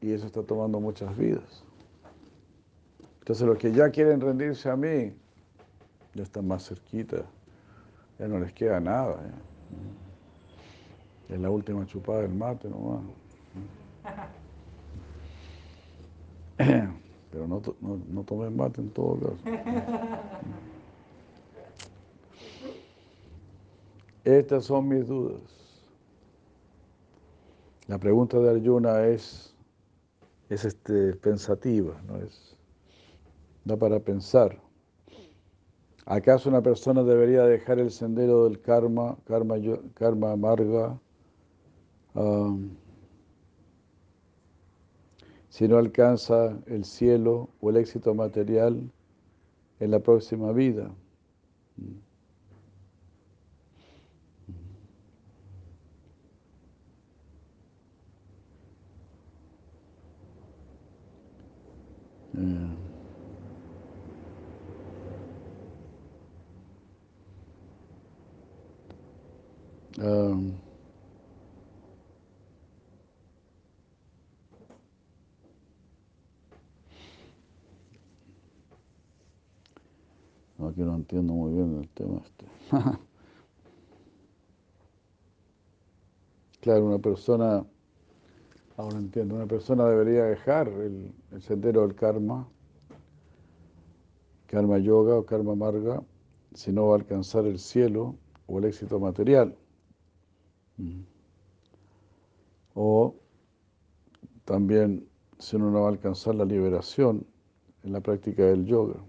y 0.00 0.10
eso 0.10 0.26
está 0.26 0.42
tomando 0.42 0.80
muchas 0.80 1.16
vidas. 1.16 1.62
Entonces 3.20 3.46
los 3.46 3.58
que 3.58 3.70
ya 3.70 3.90
quieren 3.90 4.20
rendirse 4.20 4.68
a 4.68 4.74
mí, 4.74 5.12
ya 6.14 6.24
están 6.24 6.48
más 6.48 6.66
cerquita 6.66 7.24
ya 8.18 8.26
no 8.26 8.40
les 8.40 8.52
queda 8.52 8.80
nada. 8.80 9.20
Es 11.28 11.38
la 11.38 11.48
última 11.48 11.86
chupada 11.86 12.22
del 12.22 12.34
mate 12.34 12.68
nomás. 12.68 13.02
Pero 17.30 17.46
no, 17.46 17.62
no, 17.80 18.00
no 18.08 18.24
tomen 18.24 18.56
mate 18.56 18.80
en 18.80 18.90
todo 18.90 19.16
caso. 19.20 19.38
Estas 24.28 24.66
son 24.66 24.88
mis 24.88 25.06
dudas. 25.06 25.40
La 27.86 27.96
pregunta 27.96 28.38
de 28.38 28.50
Arjuna 28.50 29.06
es, 29.06 29.54
es 30.50 30.66
este, 30.66 31.14
pensativa, 31.14 31.98
¿no? 32.06 32.18
es, 32.18 32.54
da 33.64 33.78
para 33.78 33.98
pensar. 33.98 34.60
¿Acaso 36.04 36.50
una 36.50 36.60
persona 36.60 37.02
debería 37.04 37.44
dejar 37.44 37.78
el 37.78 37.90
sendero 37.90 38.44
del 38.44 38.60
karma, 38.60 39.16
karma, 39.24 39.54
karma 39.94 40.32
amarga, 40.32 41.00
um, 42.12 42.76
si 45.48 45.66
no 45.68 45.78
alcanza 45.78 46.54
el 46.66 46.84
cielo 46.84 47.48
o 47.62 47.70
el 47.70 47.78
éxito 47.78 48.14
material 48.14 48.92
en 49.80 49.90
la 49.90 50.00
próxima 50.00 50.52
vida? 50.52 50.94
Mm. 51.78 52.07
Um, 69.98 70.60
aquí 80.58 80.80
no 80.82 80.94
entiendo 80.94 81.32
muy 81.34 81.52
bien 81.54 81.80
el 81.80 81.88
tema 81.90 82.20
este. 82.24 82.46
claro, 86.60 86.86
una 86.86 86.98
persona, 86.98 87.66
ahora 88.78 88.96
entiendo, 88.98 89.34
una 89.34 89.46
persona 89.46 89.86
debería 89.86 90.24
dejar 90.24 90.68
el, 90.68 91.12
sendero 91.40 91.82
del 91.82 91.96
karma, 91.96 92.48
karma 94.46 94.78
yoga 94.78 95.16
o 95.16 95.26
karma 95.26 95.56
marga, 95.56 96.02
si 96.54 96.72
no 96.72 96.86
va 96.86 96.94
a 96.94 96.98
alcanzar 96.98 97.44
el 97.44 97.58
cielo 97.58 98.14
o 98.46 98.60
el 98.60 98.66
éxito 98.66 99.00
material. 99.00 99.54
O 102.74 103.16
también 104.44 105.08
si 105.40 105.56
uno 105.56 105.72
no 105.72 105.80
va 105.80 105.88
a 105.88 105.90
alcanzar 105.90 106.36
la 106.36 106.44
liberación 106.44 107.26
en 107.82 107.92
la 107.92 108.00
práctica 108.00 108.44
del 108.44 108.64
yoga. 108.64 109.00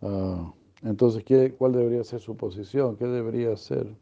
Ah, 0.00 0.54
entonces, 0.82 1.24
¿qué, 1.24 1.52
¿cuál 1.58 1.72
debería 1.72 2.04
ser 2.04 2.20
su 2.20 2.36
posición? 2.36 2.96
¿Qué 2.96 3.04
debería 3.06 3.52
hacer? 3.52 3.96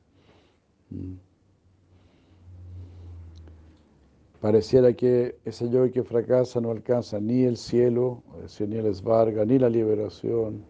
Pareciera 4.41 4.93
que 4.93 5.39
ese 5.45 5.69
yoga 5.69 5.91
que 5.91 6.05
fracasa 6.05 6.61
no 6.61 6.71
alcanza 6.71 7.19
ni 7.19 7.43
el 7.45 7.57
cielo, 7.57 8.23
ni 8.61 8.77
el 8.77 8.87
esvarga, 8.87 9.45
ni 9.45 9.59
la 9.59 9.69
liberación 9.69 10.63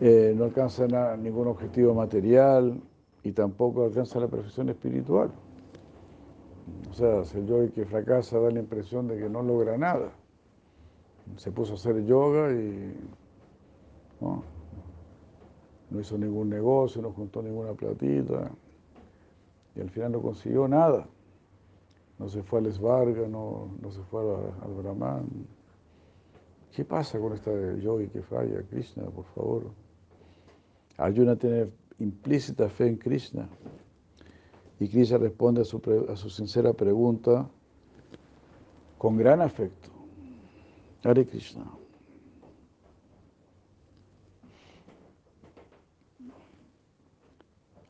eh, 0.00 0.32
no 0.36 0.44
alcanza 0.44 0.86
ningún 1.16 1.48
objetivo 1.48 1.92
material 1.92 2.80
y 3.24 3.32
tampoco 3.32 3.84
alcanza 3.84 4.20
la 4.20 4.28
perfección 4.28 4.68
espiritual. 4.68 5.30
O 6.90 6.94
sea, 6.94 7.22
el 7.38 7.46
yoga 7.46 7.68
que 7.68 7.84
fracasa 7.84 8.38
da 8.38 8.50
la 8.50 8.60
impresión 8.60 9.08
de 9.08 9.18
que 9.18 9.28
no 9.28 9.42
logra 9.42 9.76
nada. 9.76 10.12
Se 11.36 11.50
puso 11.50 11.72
a 11.72 11.76
hacer 11.76 12.04
yoga 12.06 12.52
y 12.52 12.94
no, 14.20 14.42
hizo 16.00 16.16
ningún 16.16 16.48
negocio, 16.48 17.02
no 17.02 17.10
juntó 17.12 17.42
ninguna 17.42 17.74
platita 17.74 18.50
y 19.78 19.80
al 19.80 19.90
final 19.90 20.12
no 20.12 20.20
consiguió 20.20 20.66
nada. 20.66 21.06
No 22.18 22.28
se 22.28 22.42
fue 22.42 22.58
al 22.58 22.66
Esvarga, 22.66 23.28
no, 23.28 23.70
no 23.80 23.90
se 23.92 24.02
fue 24.02 24.20
al, 24.20 24.74
Brahman. 24.74 25.28
¿Qué 26.74 26.84
pasa 26.84 27.18
con 27.18 27.32
esta 27.32 27.52
yogi 27.76 28.08
que 28.08 28.22
falla? 28.22 28.62
Krishna, 28.68 29.04
por 29.04 29.24
favor. 29.36 29.70
Arjuna 30.96 31.36
tiene 31.36 31.70
implícita 32.00 32.68
fe 32.68 32.88
en 32.88 32.96
Krishna. 32.96 33.48
Y 34.80 34.88
Krishna 34.88 35.18
responde 35.18 35.62
a 35.62 35.64
su, 35.64 35.80
a 36.08 36.16
su 36.16 36.28
sincera 36.28 36.72
pregunta 36.72 37.48
con 38.98 39.16
gran 39.16 39.40
afecto. 39.40 39.90
Hare 41.04 41.24
Krishna. 41.24 41.64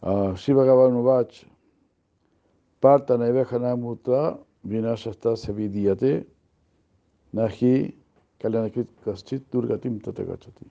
Uh, 0.02 0.34
Shiva 0.36 0.64
Gavanuvach 0.64 1.47
Parta 2.80 3.16
Mutra 3.16 4.38
Vinashasta 4.66 5.36
Sevidyate 5.36 6.26
Nahi 7.34 7.94
Kalyanakrit 8.40 8.88
Kaschit 9.04 9.42
Durgatim 9.50 10.00
Tategachati. 10.00 10.66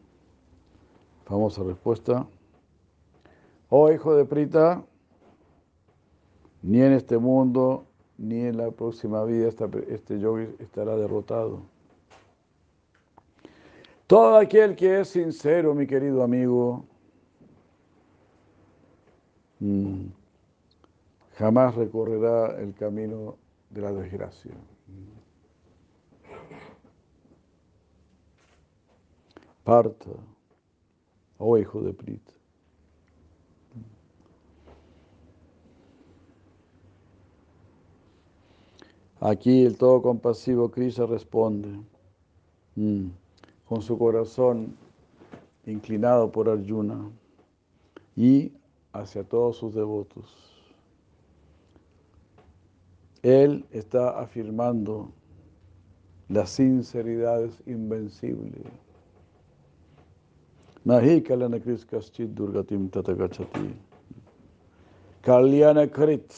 Famosa 1.26 1.64
respuesta. 1.64 2.26
Oh 3.70 3.92
hijo 3.92 4.16
de 4.16 4.24
Prita, 4.24 4.84
Ni 6.62 6.82
en 6.82 6.94
este 6.94 7.18
mundo, 7.18 7.86
ni 8.18 8.42
en 8.42 8.58
la 8.58 8.72
próxima 8.72 9.24
vida 9.26 9.50
este 9.50 10.20
yogi 10.20 10.48
estará 10.60 10.96
derrotado. 10.96 11.62
Todo 14.08 14.38
aquel 14.38 14.76
que 14.76 15.02
es 15.02 15.10
sincero, 15.10 15.76
mi 15.76 15.86
querido 15.86 16.24
amigo, 16.24 16.86
mm, 19.60 20.06
jamás 21.38 21.76
recorrerá 21.76 22.60
el 22.60 22.74
camino 22.74 23.38
de 23.70 23.82
la 23.82 23.92
desgracia. 23.92 24.54
Parta, 29.64 30.12
oh 31.38 31.58
hijo 31.58 31.82
de 31.82 31.94
Prita. 31.94 32.32
Aquí 39.20 39.66
el 39.66 39.78
todo 39.78 40.02
compasivo 40.02 40.70
Krishna 40.70 41.06
responde. 41.06 41.70
Mm 42.76 43.10
con 43.68 43.82
su 43.82 43.98
corazón 43.98 44.76
inclinado 45.66 46.32
por 46.32 46.50
Arjuna 46.50 47.12
y 48.16 48.54
hacia 48.94 49.24
todos 49.24 49.58
sus 49.58 49.76
devotos. 49.76 50.57
Él 53.24 53.66
está 53.72 54.20
afirmando 54.20 55.12
la 56.30 56.46
sinceridad 56.46 57.44
es 57.44 57.62
invencible. 57.66 58.64
Nahi 60.86 61.22
kalyana 61.22 61.60
kaschit 61.60 62.34
durgatim 62.36 62.90
tatagachati. 62.90 63.74
Kalyana 65.22 65.88
krit. 65.88 66.32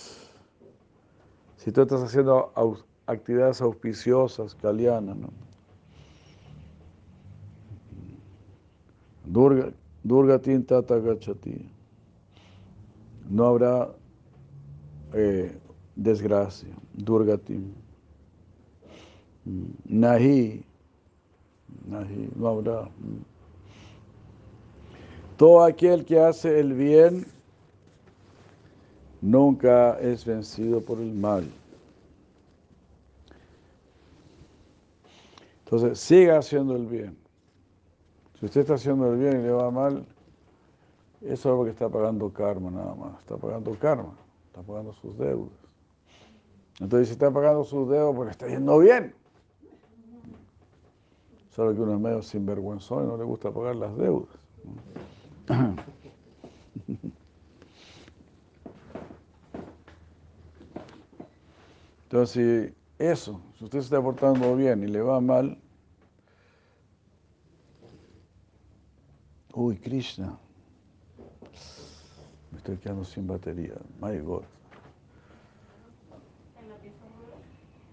Si 1.58 1.72
tú 1.72 1.82
estás 1.82 2.02
haciendo 2.02 2.52
actividades 3.06 3.62
auspiciosas, 3.62 4.56
kalyana, 4.56 5.14
¿no? 5.14 5.30
Durga, 9.30 9.72
Durga 10.04 10.40
Tata 10.40 11.00
Gachati. 11.00 11.70
No 13.30 13.46
habrá 13.46 13.90
eh, 15.14 15.56
desgracia. 16.04 16.70
Durgatim. 16.94 17.74
Nahi. 19.86 20.64
Nahi. 21.88 22.30
No 22.36 22.48
habrá. 22.48 22.90
Todo 25.38 25.64
aquel 25.64 26.06
que 26.06 26.20
hace 26.20 26.60
el 26.60 26.74
bien 26.74 27.26
nunca 29.22 30.00
es 30.00 30.26
vencido 30.26 30.82
por 30.82 31.00
el 31.00 31.14
mal. 31.14 31.50
Entonces, 35.66 36.00
siga 36.00 36.40
haciendo 36.40 36.76
el 36.76 36.88
bien. 36.88 37.18
Si 38.40 38.46
usted 38.46 38.62
está 38.62 38.74
haciendo 38.76 39.12
el 39.12 39.20
bien 39.20 39.42
y 39.42 39.44
le 39.44 39.52
va 39.52 39.70
mal, 39.70 40.06
eso 41.22 41.50
es 41.50 41.56
porque 41.56 41.72
está 41.72 41.90
pagando 41.90 42.32
karma 42.32 42.72
nada 42.72 42.96
más. 42.96 43.20
Está 43.20 43.38
pagando 43.38 43.78
karma, 43.78 44.14
está 44.48 44.62
pagando 44.62 44.94
sus 44.94 45.18
deudas. 45.18 45.69
Entonces, 46.80 47.12
está 47.12 47.32
pagando 47.32 47.64
sus 47.64 47.90
deudas 47.90 48.16
porque 48.16 48.32
está 48.32 48.48
yendo 48.48 48.80
bien. 48.80 49.14
Solo 51.50 51.76
que 51.76 51.82
uno 51.82 51.94
es 51.96 52.00
medio 52.00 52.22
sinvergüenzón 52.22 53.06
y 53.06 53.08
no 53.08 53.18
le 53.18 53.24
gusta 53.24 53.52
pagar 53.52 53.76
las 53.76 53.98
deudas. 53.98 54.30
Entonces, 62.04 62.74
eso, 62.98 63.42
si 63.58 63.66
usted 63.66 63.80
se 63.80 63.86
está 63.86 64.02
portando 64.02 64.56
bien 64.56 64.84
y 64.84 64.88
le 64.88 65.02
va 65.02 65.20
mal, 65.22 65.58
Uy, 69.60 69.78
Krishna. 69.78 70.38
Me 72.52 72.60
estoy 72.60 72.78
quedando 72.78 73.04
sin 73.04 73.28
batería. 73.28 73.74
My 74.00 74.18
God. 74.20 74.44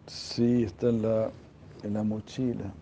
Sí, 0.06 0.62
está 0.62 0.88
en 0.88 1.02
la, 1.02 1.30
en 1.82 1.94
la 1.94 2.02
mochila. 2.02 2.72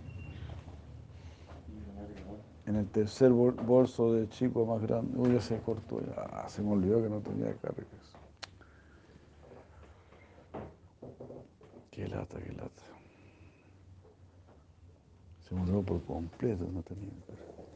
En 2.67 2.77
el 2.77 2.89
tercer 2.89 3.31
bolso 3.31 4.13
de 4.15 4.29
chico 4.29 4.65
más 4.67 4.83
grande. 4.83 5.19
Uy, 5.19 5.35
ya 5.35 5.41
se 5.41 5.59
cortó. 5.59 6.01
Ya. 6.01 6.49
Se 6.49 6.63
me 6.63 6.73
olvidó 6.73 7.03
que 7.03 7.09
no 7.09 7.21
tenía 7.21 7.55
cargas. 7.57 7.87
Qué 11.91 12.09
lata, 12.09 12.39
qué 12.41 12.53
lata. 12.53 12.83
Se 15.49 15.55
olvidó 15.55 15.83
por 15.83 16.03
completo, 16.05 16.67
no 16.73 16.83
tenía 16.83 17.11
cargas. 17.27 17.74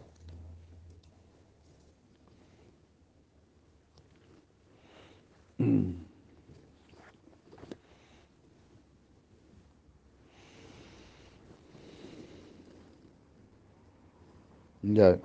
Ya. 14.94 15.18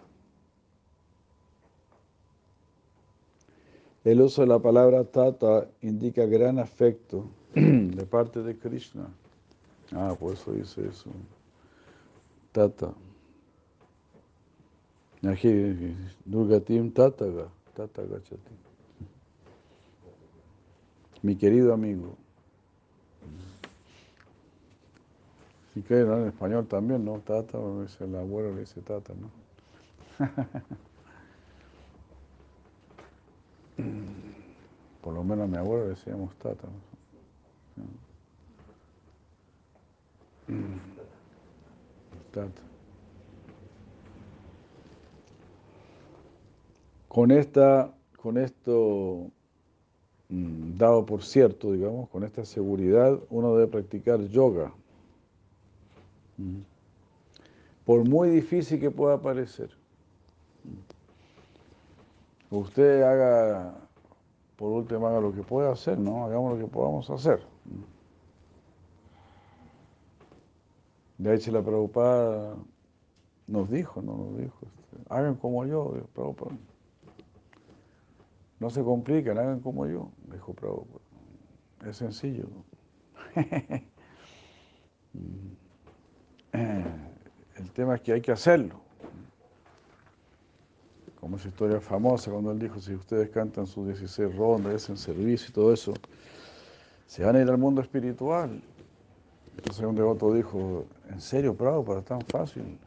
El 4.03 4.21
uso 4.21 4.41
de 4.41 4.47
la 4.47 4.59
palabra 4.59 5.05
tata 5.05 5.69
indica 5.81 6.25
gran 6.25 6.59
afecto 6.59 7.29
de 7.55 8.05
parte 8.05 8.43
de 8.43 8.57
Krishna. 8.57 9.07
Ah, 9.93 10.15
por 10.19 10.33
eso 10.33 10.51
dice 10.51 10.87
eso. 10.87 11.09
Tata. 12.51 12.93
Durgatim 16.25 16.91
tataga, 16.91 17.47
tataga 17.73 18.21
chati 18.23 18.63
mi 21.21 21.37
querido 21.37 21.73
amigo. 21.73 22.17
Si 25.73 25.81
que 25.81 26.01
en 26.01 26.27
español 26.27 26.67
también, 26.67 27.03
¿no? 27.05 27.19
Tata, 27.19 27.57
el 27.57 28.15
abuelo 28.15 28.53
le 28.53 28.59
dice 28.59 28.81
tata, 28.81 29.13
¿no? 29.13 29.42
Por 35.01 35.13
lo 35.13 35.23
menos 35.23 35.45
a 35.45 35.47
mi 35.47 35.57
abuelo 35.57 35.87
decíamos 35.89 36.35
tata. 36.35 36.67
Tata. 42.31 42.61
Con 47.07 47.31
esta, 47.31 47.91
con 48.17 48.37
esto 48.37 49.31
Mm, 50.33 50.77
dado 50.77 51.05
por 51.05 51.23
cierto, 51.23 51.71
digamos, 51.73 52.09
con 52.09 52.23
esta 52.23 52.43
seguridad, 52.43 53.19
uno 53.29 53.55
debe 53.55 53.67
practicar 53.71 54.19
yoga. 54.29 54.73
Mm. 56.37 56.61
Por 57.85 58.09
muy 58.09 58.29
difícil 58.29 58.79
que 58.79 58.89
pueda 58.89 59.21
parecer. 59.21 59.69
Usted 62.49 63.01
haga, 63.01 63.73
por 64.55 64.71
último, 64.71 65.07
haga 65.07 65.19
lo 65.19 65.33
que 65.33 65.41
pueda 65.41 65.71
hacer, 65.71 65.97
¿no? 65.97 66.25
Hagamos 66.25 66.53
lo 66.53 66.65
que 66.65 66.71
podamos 66.71 67.09
hacer. 67.09 67.41
De 71.17 71.33
hecho, 71.33 71.51
la 71.51 71.61
Prabhupada 71.61 72.55
nos 73.47 73.69
dijo, 73.71 74.01
¿no? 74.01 74.17
Nos 74.17 74.37
dijo, 74.37 74.57
este, 74.61 74.97
hagan 75.09 75.35
como 75.35 75.65
yo, 75.65 75.93
Prabhupada. 76.13 76.55
No 78.59 78.69
se 78.69 78.83
compliquen, 78.83 79.37
hagan 79.37 79.59
como 79.59 79.87
yo, 79.87 80.11
dijo 80.31 80.53
Prabhupada. 80.53 80.99
Es 81.87 81.97
sencillo. 81.97 82.45
El 86.53 87.71
tema 87.73 87.95
es 87.95 88.01
que 88.01 88.13
hay 88.13 88.21
que 88.21 88.31
hacerlo. 88.31 88.79
Como 91.23 91.37
esa 91.37 91.47
historia 91.47 91.79
famosa 91.79 92.29
cuando 92.31 92.51
él 92.51 92.59
dijo, 92.59 92.81
si 92.81 92.93
ustedes 92.95 93.29
cantan 93.29 93.65
sus 93.65 93.87
16 93.87 94.35
rondas, 94.35 94.73
hacen 94.73 94.97
servicio 94.97 95.47
y 95.49 95.53
todo 95.53 95.71
eso, 95.71 95.93
se 97.07 97.23
van 97.23 97.37
a 97.37 97.41
ir 97.41 97.49
al 97.49 97.57
mundo 97.57 97.81
espiritual. 97.81 98.61
Entonces 99.55 99.85
un 99.85 99.95
devoto 99.95 100.33
dijo, 100.33 100.83
¿en 101.09 101.21
serio, 101.21 101.55
Prabhupada, 101.55 101.99
es 101.99 102.05
tan 102.05 102.19
fácil? 102.23 102.77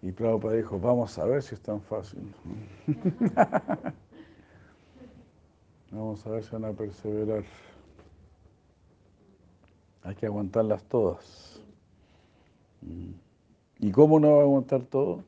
Y 0.00 0.10
Prabhupada 0.10 0.54
dijo, 0.54 0.80
vamos 0.80 1.18
a 1.18 1.26
ver 1.26 1.42
si 1.42 1.54
es 1.54 1.60
tan 1.60 1.82
fácil. 1.82 2.34
vamos 5.90 6.26
a 6.26 6.30
ver 6.30 6.42
si 6.42 6.50
van 6.50 6.64
a 6.64 6.72
perseverar. 6.72 7.44
Hay 10.02 10.14
que 10.14 10.24
aguantarlas 10.24 10.82
todas. 10.84 11.60
¿Y 13.84 13.92
cómo 13.92 14.18
no 14.18 14.36
va 14.36 14.38
a 14.38 14.44
aguantar 14.44 14.80
todo? 14.84 15.22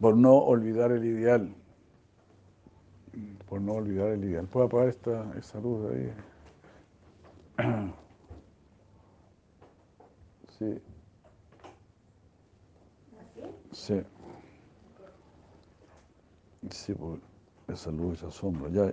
Por 0.00 0.16
no 0.16 0.38
olvidar 0.38 0.90
el 0.90 1.04
ideal. 1.04 1.54
por 3.46 3.60
no 3.60 3.74
olvidar 3.74 4.08
el 4.12 4.24
ideal. 4.24 4.46
¿Puedo 4.46 4.64
apagar 4.64 4.88
esta, 4.88 5.30
esa 5.38 5.60
luz 5.60 5.90
de 5.90 5.96
ahí? 5.96 6.12
Sí. 10.58 10.78
Sí. 13.72 14.02
Sí, 16.70 16.94
por 16.94 17.18
esa 17.68 17.90
luz, 17.90 18.18
esa 18.18 18.30
sombra. 18.30 18.70
Ya. 18.70 18.92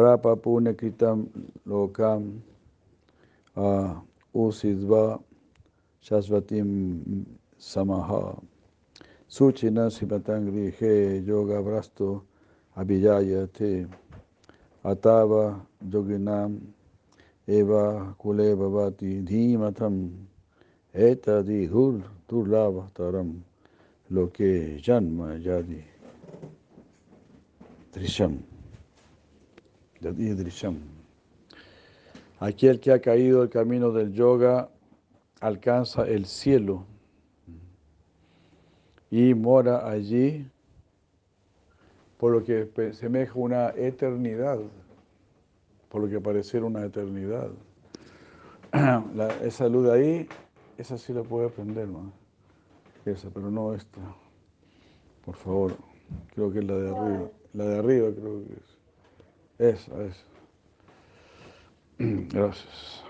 Prapapune 0.00 0.72
kritam 0.72 1.28
lokam 1.68 2.40
usidva 4.34 5.20
shasvatim 6.00 7.04
samaha 7.58 8.40
suchina 9.28 9.90
simatangri 9.92 10.72
he 10.72 11.20
yoga 11.26 11.60
brasto 11.60 12.22
abhijayate 12.78 13.86
atava 14.82 15.60
yoginam 15.84 16.56
eva 17.46 18.16
kule 18.16 18.56
bhavati 18.56 19.20
dhimatam 19.20 20.16
etadi 20.94 21.68
dhul 21.68 22.00
durlavataram 22.26 23.42
loke 24.08 24.80
janma 24.80 25.36
yadi 25.36 25.84
trisham 27.92 28.49
Aquel 32.38 32.80
que 32.80 32.92
ha 32.92 33.00
caído 33.00 33.42
el 33.42 33.50
camino 33.50 33.92
del 33.92 34.12
yoga 34.12 34.70
alcanza 35.40 36.06
el 36.06 36.26
cielo 36.26 36.86
y 39.10 39.34
mora 39.34 39.90
allí 39.90 40.46
por 42.18 42.32
lo 42.32 42.44
que 42.44 42.92
semeja 42.92 43.32
una 43.34 43.70
eternidad, 43.70 44.58
por 45.88 46.02
lo 46.02 46.08
que 46.08 46.20
pareciera 46.20 46.66
una 46.66 46.84
eternidad. 46.84 47.50
esa 49.42 49.68
luz 49.68 49.88
ahí, 49.88 50.28
esa 50.76 50.98
sí 50.98 51.12
la 51.12 51.22
puede 51.22 51.46
aprender, 51.46 51.88
¿no? 51.88 52.12
Esa, 53.06 53.30
pero 53.30 53.50
no 53.50 53.74
esta. 53.74 54.00
Por 55.24 55.34
favor, 55.34 55.76
creo 56.34 56.52
que 56.52 56.58
es 56.58 56.64
la 56.66 56.74
de 56.76 56.90
arriba. 56.90 57.30
La 57.54 57.64
de 57.64 57.78
arriba 57.78 58.08
creo 58.14 58.44
que 58.46 58.52
es. 58.52 58.79
Esa, 59.60 59.92
esa. 60.04 60.24
Gracias. 61.98 63.04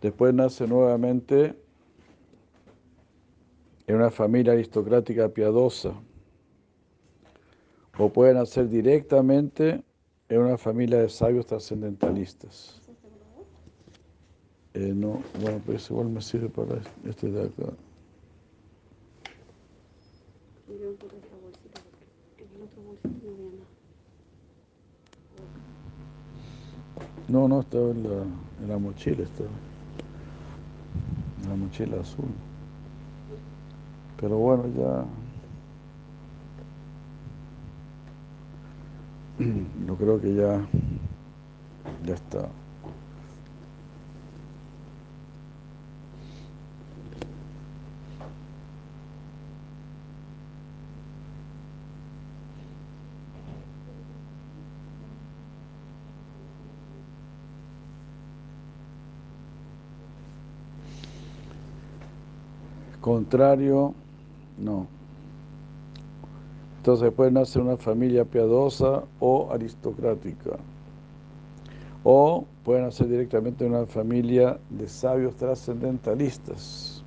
Después 0.00 0.32
nace 0.32 0.68
nuevamente 0.68 1.58
en 3.88 3.96
una 3.96 4.10
familia 4.12 4.52
aristocrática 4.52 5.28
piadosa. 5.28 5.92
O 7.98 8.12
puede 8.12 8.34
nacer 8.34 8.68
directamente 8.68 9.82
en 10.28 10.38
una 10.38 10.56
familia 10.56 11.00
de 11.00 11.08
sabios 11.08 11.46
trascendentalistas. 11.46 12.80
Eh, 14.74 14.92
no, 14.94 15.20
bueno, 15.40 15.60
pues 15.66 15.90
igual 15.90 16.10
me 16.10 16.22
sirve 16.22 16.48
para 16.48 16.80
este 17.04 17.28
de 17.28 17.42
acá. 17.42 17.72
No, 27.28 27.48
no, 27.48 27.60
estaba 27.60 27.90
en 27.90 28.02
la, 28.02 28.22
en 28.62 28.68
la 28.68 28.78
mochila, 28.78 29.22
estaba. 29.22 29.48
En 31.42 31.48
la 31.48 31.56
mochila 31.56 32.00
azul. 32.00 32.26
Pero 34.20 34.38
bueno, 34.38 34.64
ya... 34.76 35.04
Yo 39.86 39.96
creo 39.96 40.20
que 40.20 40.34
ya, 40.34 40.64
ya 42.04 42.14
está. 42.14 42.48
Contrario, 63.04 63.92
no. 64.56 64.86
Entonces 66.78 67.12
puede 67.12 67.32
nacer 67.32 67.60
una 67.60 67.76
familia 67.76 68.24
piadosa 68.24 69.04
o 69.20 69.50
aristocrática. 69.52 70.52
O 72.02 72.46
puede 72.64 72.80
nacer 72.80 73.08
directamente 73.08 73.66
una 73.66 73.84
familia 73.84 74.58
de 74.70 74.88
sabios 74.88 75.36
trascendentalistas. 75.36 77.04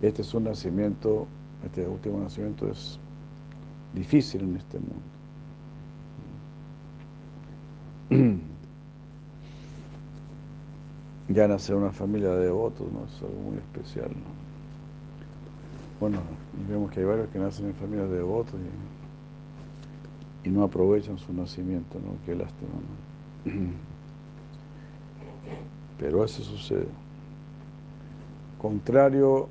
Este 0.00 0.22
es 0.22 0.32
un 0.32 0.44
nacimiento, 0.44 1.26
este 1.64 1.84
último 1.84 2.20
nacimiento 2.20 2.68
es 2.68 3.00
difícil 3.94 4.42
en 4.42 4.58
este 4.58 4.78
mundo. 8.10 8.38
Ya 11.30 11.48
nacer 11.48 11.74
una 11.74 11.90
familia 11.90 12.30
de 12.30 12.44
devotos 12.46 12.90
no 12.90 13.04
es 13.04 13.20
algo 13.20 13.50
muy 13.50 13.58
especial. 13.58 14.08
¿no? 14.10 14.47
Bueno, 16.00 16.18
vemos 16.68 16.92
que 16.92 17.00
hay 17.00 17.06
varios 17.06 17.28
que 17.28 17.38
nacen 17.38 17.66
en 17.66 17.74
familias 17.74 18.08
de 18.08 18.16
devotos 18.16 18.54
y, 20.44 20.48
no 20.48 20.62
aprovechan 20.62 21.18
su 21.18 21.30
nacimiento, 21.34 21.98
¿no? 21.98 22.14
Qué 22.24 22.34
lástima, 22.34 22.70
¿no? 23.44 23.52
Pero 25.98 26.24
eso 26.24 26.42
sucede. 26.42 26.86
Contrario 28.58 29.50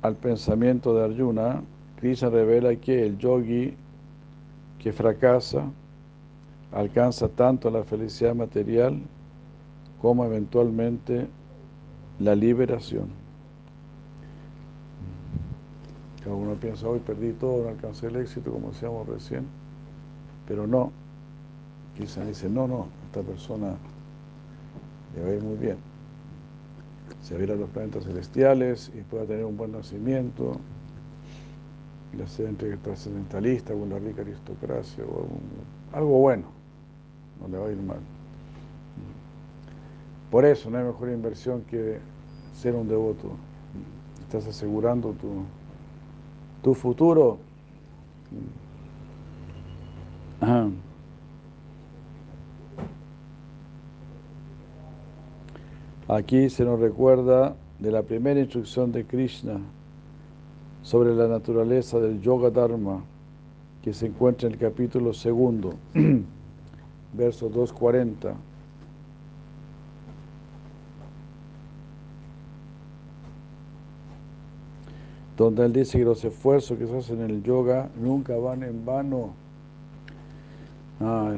al 0.00 0.14
pensamiento 0.14 0.94
de 0.94 1.04
Arjuna, 1.06 1.62
Krishna 1.96 2.30
revela 2.30 2.76
que 2.76 3.04
el 3.04 3.18
yogi 3.18 3.74
que 4.78 4.92
fracasa 4.92 5.64
alcanza 6.72 7.28
tanto 7.28 7.70
la 7.70 7.82
felicidad 7.82 8.34
material 8.34 9.00
como 10.00 10.24
eventualmente 10.24 11.26
la 12.18 12.34
liberación. 12.34 13.21
Cada 16.24 16.36
uno 16.36 16.54
piensa, 16.54 16.88
hoy 16.88 17.00
perdí 17.00 17.32
todo, 17.32 17.64
no 17.64 17.70
alcancé 17.70 18.06
el 18.06 18.16
éxito, 18.16 18.52
como 18.52 18.70
decíamos 18.70 19.08
recién, 19.08 19.44
pero 20.46 20.66
no. 20.66 20.92
Quizá 21.96 22.24
dice, 22.24 22.48
no, 22.48 22.68
no, 22.68 22.86
esta 23.06 23.22
persona 23.22 23.74
le 25.14 25.22
va 25.22 25.28
a 25.28 25.34
ir 25.34 25.42
muy 25.42 25.56
bien. 25.56 25.76
Se 27.22 27.34
a 27.34 27.38
los 27.38 27.68
planetas 27.70 28.04
celestiales 28.04 28.90
y 28.94 29.02
pueda 29.02 29.24
tener 29.24 29.44
un 29.44 29.56
buen 29.56 29.72
nacimiento, 29.72 30.56
ya 32.16 32.26
sea 32.26 32.48
entre 32.48 32.76
trascendentalista 32.78 33.74
o 33.74 33.86
la 33.86 33.98
rica 33.98 34.22
aristocracia, 34.22 35.04
o 35.04 35.26
algo 35.96 36.18
bueno, 36.20 36.44
no 37.40 37.48
le 37.48 37.58
va 37.58 37.66
a 37.66 37.72
ir 37.72 37.82
mal. 37.82 38.00
Por 40.30 40.44
eso 40.44 40.70
no 40.70 40.78
hay 40.78 40.84
mejor 40.84 41.10
inversión 41.10 41.62
que 41.62 41.98
ser 42.54 42.74
un 42.74 42.88
devoto. 42.88 43.32
Estás 44.22 44.46
asegurando 44.46 45.10
tu 45.12 45.44
tu 46.62 46.74
futuro. 46.74 47.38
Aquí 56.08 56.50
se 56.50 56.64
nos 56.64 56.80
recuerda 56.80 57.56
de 57.78 57.90
la 57.90 58.02
primera 58.02 58.40
instrucción 58.40 58.92
de 58.92 59.04
Krishna 59.04 59.60
sobre 60.82 61.14
la 61.14 61.28
naturaleza 61.28 61.98
del 62.00 62.20
Yoga 62.20 62.50
Dharma, 62.50 63.02
que 63.82 63.94
se 63.94 64.06
encuentra 64.06 64.48
en 64.48 64.54
el 64.54 64.58
capítulo 64.58 65.12
segundo, 65.14 65.74
verso 67.12 67.48
240. 67.48 68.34
Donde 75.42 75.64
él 75.64 75.72
dice 75.72 75.98
que 75.98 76.04
los 76.04 76.24
esfuerzos 76.24 76.78
que 76.78 76.86
se 76.86 76.96
hacen 76.96 77.20
en 77.20 77.30
el 77.30 77.42
yoga 77.42 77.90
nunca 78.00 78.36
van 78.36 78.62
en 78.62 78.84
vano. 78.84 79.34
Ah, 81.00 81.34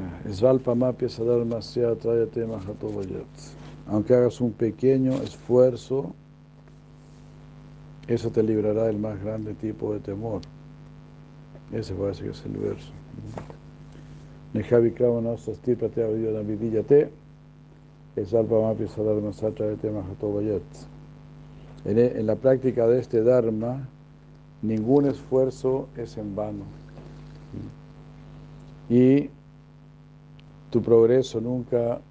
Aunque 3.87 4.13
hagas 4.13 4.41
un 4.41 4.51
pequeño 4.51 5.13
esfuerzo, 5.13 6.13
eso 8.07 8.29
te 8.29 8.43
librará 8.43 8.83
del 8.83 8.99
más 8.99 9.19
grande 9.23 9.55
tipo 9.55 9.93
de 9.93 9.99
temor. 9.99 10.41
Ese 11.71 11.93
parece 11.95 12.23
que 12.25 12.29
es 12.29 12.45
el 12.45 12.57
verso. 12.57 12.91
Nejavikrama 14.53 15.35
Sasti 15.37 15.75
Pratea 15.75 16.07
Vidya 16.07 16.41
Vidiyate 16.41 17.09
Esalpamapi 18.15 18.87
Sadharma 18.87 19.33
Satravete 19.33 19.89
Mahato 19.89 20.31
Vayat. 20.31 20.61
E, 21.85 22.19
en 22.19 22.25
la 22.25 22.35
práctica 22.35 22.87
de 22.87 22.99
este 22.99 23.21
Dharma, 23.21 23.87
ningún 24.61 25.07
esfuerzo 25.07 25.87
es 25.95 26.17
en 26.17 26.35
vano. 26.35 26.63
Y 28.89 29.29
tu 30.69 30.81
progreso 30.81 31.39
nunca 31.41 32.01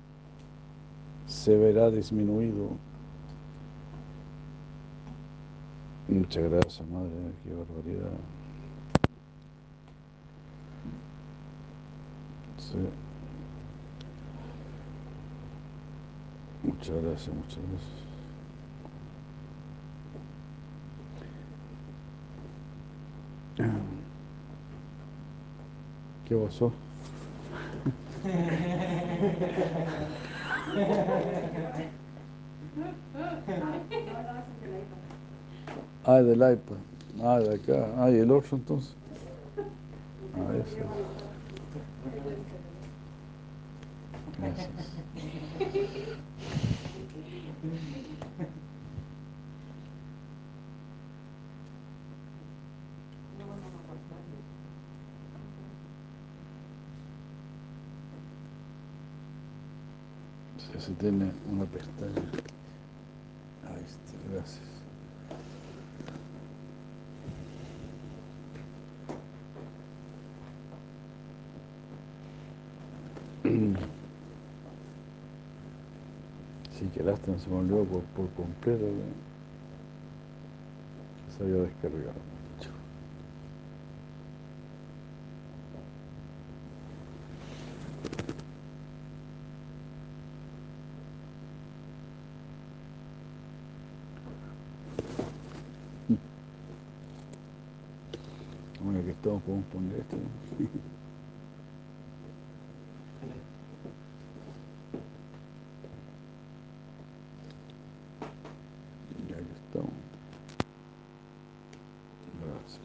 se 1.26 1.56
verá 1.56 1.90
disminuido. 1.90 2.70
Muchas 6.08 6.50
gracias, 6.50 6.88
madre, 6.88 7.10
qué 7.44 7.54
barbaridad. 7.54 8.12
Muchas 16.62 17.02
gracias, 17.02 17.34
muchas 17.34 17.58
gracias. 17.58 18.03
¿Qué 26.28 26.36
pasó? 26.36 26.72
Ah, 36.06 36.20
del 36.20 36.36
iPad. 36.36 36.76
Ah, 37.22 37.38
de 37.38 37.54
acá. 37.54 37.88
Ah, 37.96 38.10
y 38.10 38.18
el 38.18 38.30
otro 38.30 38.56
entonces. 38.58 38.94
Ah, 40.36 40.52
ese. 40.54 40.82
Gracias. 44.38 44.68
Se 60.84 60.90
tiene 61.04 61.30
una 61.52 61.66
pestaña. 61.66 62.30
Ahí 63.68 63.84
está, 63.84 64.12
gracias. 64.32 64.62
Sí, 76.70 76.88
que 76.94 77.02
lástima 77.02 77.36
se 77.38 77.50
me 77.50 77.56
olvidó 77.56 77.84
por, 77.84 78.02
por 78.04 78.30
completo 78.30 78.86
que 81.26 81.32
se 81.36 81.42
había 81.42 81.64
descargado. 81.64 82.43
Bueno, 99.46 99.62
que 99.68 99.76
estamos 99.76 99.84
podemos 99.84 99.92
poner 99.92 100.00
esto. 100.00 100.16
¿no? 100.16 100.22
Ya 109.28 109.36
que 109.36 109.42
estamos. 109.42 109.92
Gracias. 112.40 112.80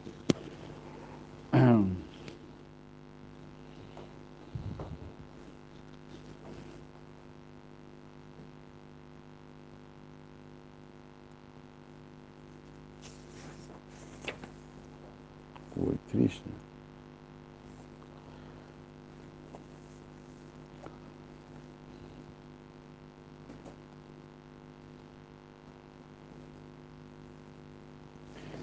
Uy, 15.76 15.98
Krishna. 16.10 16.52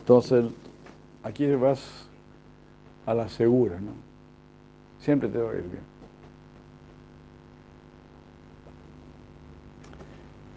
Entonces, 0.08 0.46
aquí 1.22 1.46
vas 1.56 2.08
a 3.06 3.14
la 3.14 3.28
segura, 3.28 3.78
¿no? 3.78 3.92
Siempre 5.02 5.28
te 5.28 5.38
va 5.38 5.52
a 5.52 5.56
ir 5.56 5.64
bien. 5.64 5.84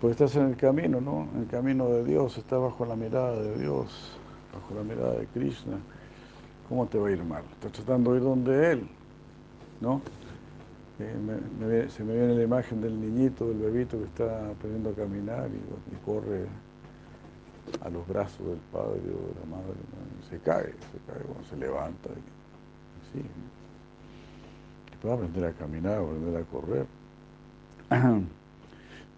Pues 0.00 0.12
estás 0.12 0.36
en 0.36 0.50
el 0.50 0.56
camino, 0.56 1.00
¿no? 1.00 1.26
En 1.34 1.40
el 1.40 1.46
camino 1.48 1.88
de 1.88 2.04
Dios, 2.04 2.38
estás 2.38 2.60
bajo 2.60 2.86
la 2.86 2.94
mirada 2.94 3.42
de 3.42 3.58
Dios, 3.58 4.16
bajo 4.54 4.72
la 4.72 4.84
mirada 4.84 5.14
de 5.14 5.26
Krishna. 5.26 5.78
¿Cómo 6.68 6.86
te 6.86 6.98
va 6.98 7.08
a 7.08 7.10
ir 7.10 7.24
mal? 7.24 7.42
Estás 7.54 7.72
tratando 7.72 8.12
de 8.12 8.18
ir 8.18 8.22
donde 8.22 8.70
Él, 8.70 8.88
¿no? 9.80 10.00
Eh, 11.00 11.88
se 11.90 12.04
me 12.04 12.12
viene 12.12 12.36
la 12.36 12.44
imagen 12.44 12.80
del 12.80 13.00
niñito, 13.00 13.48
del 13.48 13.58
bebito 13.58 13.98
que 13.98 14.04
está 14.04 14.48
aprendiendo 14.48 14.90
a 14.90 14.94
caminar 14.94 15.48
y 15.50 16.04
corre 16.06 16.46
a 17.82 17.90
los 17.90 18.06
brazos 18.06 18.46
del 18.46 18.58
padre 18.72 19.00
o 19.00 19.28
de 19.28 19.34
la 19.40 19.46
madre, 19.56 19.74
se 20.28 20.38
cae, 20.38 20.66
se 20.66 21.12
cae, 21.12 21.22
bueno, 21.26 21.44
se 21.48 21.56
levanta 21.56 22.08
y 22.10 23.18
así. 23.18 23.22
¿no? 23.22 23.60
Puede 25.00 25.14
aprender 25.14 25.44
a 25.46 25.52
caminar, 25.52 25.98
aprender 25.98 26.36
a 26.36 26.44
correr. 26.44 26.86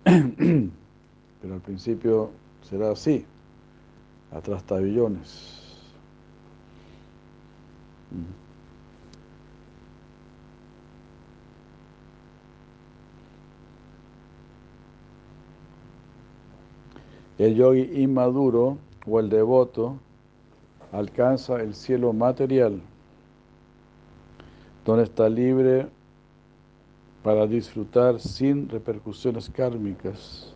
Pero 1.43 1.55
al 1.55 1.61
principio 1.61 2.31
será 2.69 2.93
así, 2.93 3.27
atrás 4.31 4.62
tabillones. 4.65 5.61
Mm. 8.12 8.41
El 17.42 17.57
yogi 17.57 17.90
inmaduro 18.00 18.78
o 19.05 19.18
el 19.18 19.28
devoto 19.28 19.98
alcanza 20.92 21.61
el 21.61 21.74
cielo 21.74 22.12
material, 22.12 22.81
donde 24.85 25.02
está 25.02 25.28
libre 25.28 25.88
para 27.24 27.48
disfrutar 27.48 28.20
sin 28.20 28.68
repercusiones 28.68 29.50
kármicas. 29.50 30.55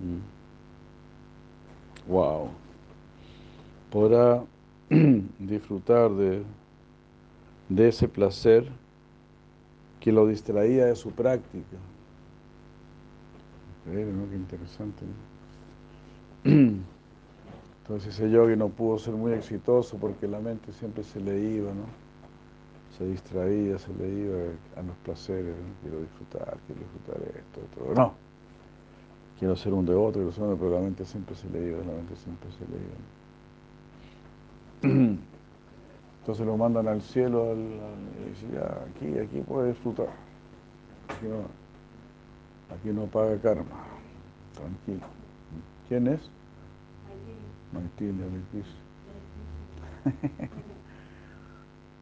Mm. 0.00 2.10
Wow. 2.10 2.48
Podrá 3.92 4.44
disfrutar 5.38 6.10
de, 6.10 6.42
de 7.68 7.88
ese 7.88 8.08
placer 8.08 8.68
que 10.00 10.10
lo 10.10 10.26
distraía 10.26 10.86
de 10.86 10.96
su 10.96 11.12
práctica. 11.12 11.76
Qué 13.84 14.00
interesante. 14.34 15.04
Entonces 17.82 18.14
ese 18.14 18.30
yogi 18.30 18.56
no 18.56 18.68
pudo 18.68 18.98
ser 18.98 19.14
muy 19.14 19.32
exitoso 19.32 19.96
porque 19.96 20.28
la 20.28 20.38
mente 20.38 20.72
siempre 20.72 21.02
se 21.02 21.20
le 21.20 21.38
iba, 21.38 21.72
¿no? 21.72 21.86
Se 22.96 23.06
distraía, 23.06 23.78
se 23.78 23.92
le 23.94 24.08
iba 24.08 24.38
a 24.76 24.82
los 24.82 24.96
placeres, 25.04 25.54
¿no? 25.56 25.74
Quiero 25.82 26.00
disfrutar, 26.00 26.56
quiero 26.66 26.82
disfrutar 26.82 27.16
esto, 27.36 27.60
esto. 27.62 27.94
No. 27.94 28.14
Quiero 29.38 29.56
ser 29.56 29.74
un 29.74 29.84
devoto, 29.84 30.14
quiero 30.14 30.32
ser 30.32 30.44
un 30.44 30.56
pero 30.56 30.70
la 30.70 30.80
mente 30.80 31.04
siempre 31.04 31.34
se 31.34 31.48
le 31.50 31.68
iba, 31.68 31.78
la 31.78 31.92
mente 31.92 32.16
siempre 32.16 32.48
se 32.52 32.64
le 32.66 32.76
iba. 34.86 35.16
Entonces 36.20 36.46
lo 36.46 36.56
mandan 36.56 36.88
al 36.88 37.02
cielo 37.02 37.54
y 37.54 38.28
dice, 38.30 38.46
ya, 38.52 38.84
aquí, 38.88 39.18
aquí 39.18 39.40
puede 39.40 39.68
disfrutar. 39.68 40.08
Aquí 41.08 41.26
no, 41.26 41.42
aquí 42.74 42.88
no 42.88 43.06
paga 43.06 43.36
karma. 43.40 43.84
Tranquilo. 44.54 45.06
¿Quién 45.88 46.08
es? 46.08 46.30
Maitili, 47.72 48.22
Hare 48.22 48.42
Krishna. 48.50 48.86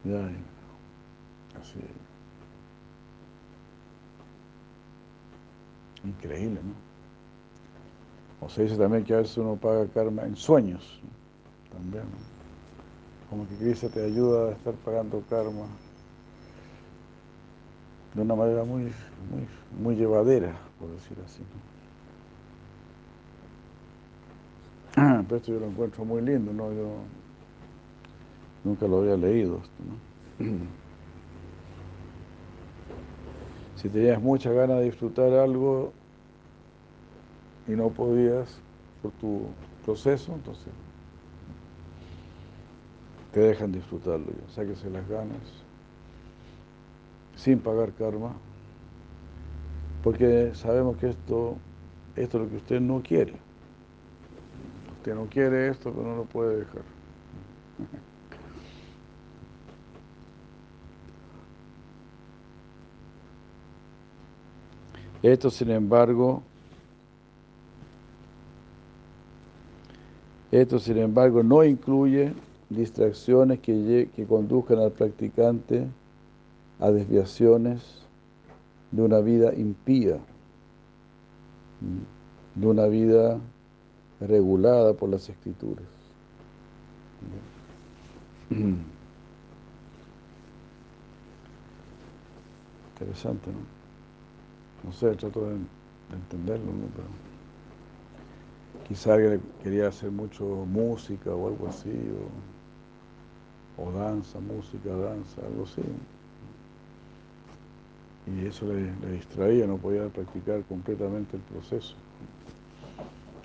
Ya, 0.05 0.19
así. 1.59 1.79
Increíble, 6.03 6.59
¿no? 6.63 6.75
O 8.45 8.49
se 8.49 8.63
dice 8.63 8.77
también 8.77 9.03
que 9.03 9.15
a 9.15 9.17
veces 9.17 9.35
uno 9.37 9.55
paga 9.55 9.87
karma 9.87 10.23
en 10.23 10.35
sueños. 10.35 11.01
¿no? 11.01 11.77
También, 11.77 12.03
¿no? 12.03 12.35
Como 13.31 13.47
que 13.49 13.55
Krishna 13.55 13.89
te 13.89 14.03
ayuda 14.05 14.49
a 14.49 14.51
estar 14.51 14.75
pagando 14.75 15.23
karma 15.27 15.65
de 18.13 18.21
una 18.21 18.35
manera 18.35 18.63
muy, 18.63 18.83
muy, 18.83 19.47
muy 19.81 19.95
llevadera, 19.95 20.55
por 20.79 20.89
decir 20.91 21.17
así. 21.25 21.41
Pero 24.95 25.35
esto 25.35 25.51
yo 25.51 25.59
lo 25.59 25.67
encuentro 25.67 26.05
muy 26.05 26.21
lindo, 26.21 26.53
¿no? 26.53 26.71
Yo 26.71 26.95
nunca 28.63 28.87
lo 28.87 28.99
había 28.99 29.17
leído. 29.17 29.59
Si 33.75 33.89
tenías 33.89 34.21
mucha 34.21 34.51
ganas 34.51 34.79
de 34.79 34.85
disfrutar 34.85 35.31
algo 35.33 35.91
y 37.67 37.71
no 37.71 37.89
podías 37.89 38.57
por 39.01 39.11
tu 39.11 39.41
proceso, 39.83 40.33
entonces 40.33 40.73
te 43.31 43.41
dejan 43.41 43.73
disfrutarlo 43.73 44.27
ya, 44.27 44.53
sáquese 44.53 44.89
las 44.89 45.07
ganas, 45.09 45.37
sin 47.35 47.59
pagar 47.59 47.91
karma, 47.91 48.33
porque 50.03 50.51
sabemos 50.55 50.97
que 50.97 51.09
esto, 51.09 51.57
esto 52.15 52.37
es 52.37 52.43
lo 52.45 52.49
que 52.49 52.57
usted 52.57 52.79
no 52.79 53.03
quiere. 53.03 53.44
Usted 55.05 55.15
no 55.17 55.27
quiere 55.27 55.67
esto, 55.67 55.91
pero 55.91 56.03
no 56.03 56.15
lo 56.15 56.23
puede 56.23 56.61
dejar. 56.61 56.81
Esto, 65.21 65.51
sin 65.51 65.69
embargo, 65.69 66.41
esto, 70.51 70.79
sin 70.79 70.97
embargo, 70.97 71.43
no 71.43 71.63
incluye 71.63 72.33
distracciones 72.71 73.59
que, 73.59 74.09
que 74.15 74.25
conduzcan 74.25 74.79
al 74.79 74.91
practicante 74.91 75.85
a 76.79 76.89
desviaciones 76.89 78.07
de 78.89 79.03
una 79.03 79.19
vida 79.19 79.53
impía, 79.53 80.17
de 82.55 82.65
una 82.67 82.87
vida 82.87 83.39
regulada 84.19 84.93
por 84.93 85.09
las 85.09 85.29
escrituras. 85.29 85.85
Interesante, 92.93 93.51
¿no? 93.51 93.59
No 94.83 94.93
sé, 94.93 95.15
trato 95.15 95.49
de, 95.49 95.55
entenderlo, 96.13 96.65
¿no? 96.65 97.25
Quizá 98.87 99.15
alguien 99.15 99.41
quería 99.63 99.87
hacer 99.87 100.11
mucho 100.11 100.45
música 100.45 101.31
o 101.31 101.47
algo 101.47 101.67
así, 101.67 101.91
o, 103.77 103.91
danza, 103.91 104.39
música, 104.39 104.89
danza, 104.89 105.41
algo 105.41 105.63
así. 105.63 105.81
Y 108.27 108.45
eso 108.45 108.67
le, 108.71 108.91
distraía, 109.11 109.65
no 109.65 109.77
podía 109.77 110.07
practicar 110.09 110.63
completamente 110.65 111.35
el 111.35 111.41
proceso. 111.43 111.95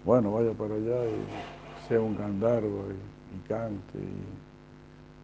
Bueno, 0.04 0.32
vaya 0.32 0.52
para 0.52 0.74
allá 0.74 1.04
y 1.06 1.88
sea 1.88 2.00
un 2.00 2.16
gandarvo 2.16 2.84
y, 2.90 3.48
cante, 3.48 3.98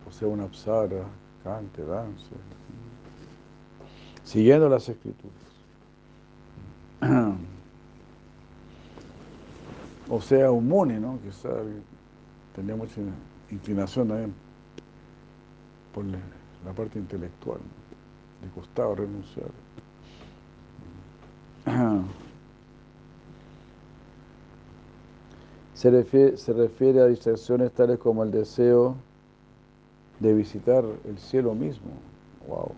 o 0.06 0.12
sea 0.12 0.28
una 0.28 0.44
apsara, 0.44 1.04
cante, 1.42 1.82
dance, 1.82 2.30
siguiendo 4.22 4.68
las 4.68 4.88
escrituras. 4.88 5.34
o 10.10 10.20
sea, 10.20 10.50
un 10.50 10.68
muni, 10.68 10.94
¿no? 10.94 11.18
Quizá 11.24 11.48
tenía 12.54 12.76
mucha 12.76 13.00
inclinación 13.50 14.08
también 14.08 14.34
por 15.94 16.04
la 16.04 16.72
parte 16.74 16.98
intelectual, 16.98 17.60
le 18.42 18.50
costaba 18.50 18.94
renunciar. 18.94 19.48
Se 25.76 25.90
refiere, 25.90 26.38
se 26.38 26.54
refiere 26.54 27.00
a 27.02 27.06
distracciones 27.06 27.70
tales 27.72 27.98
como 27.98 28.24
el 28.24 28.30
deseo 28.30 28.96
de 30.20 30.32
visitar 30.32 30.82
el 31.04 31.18
cielo 31.18 31.54
mismo. 31.54 31.90
Wow. 32.48 32.72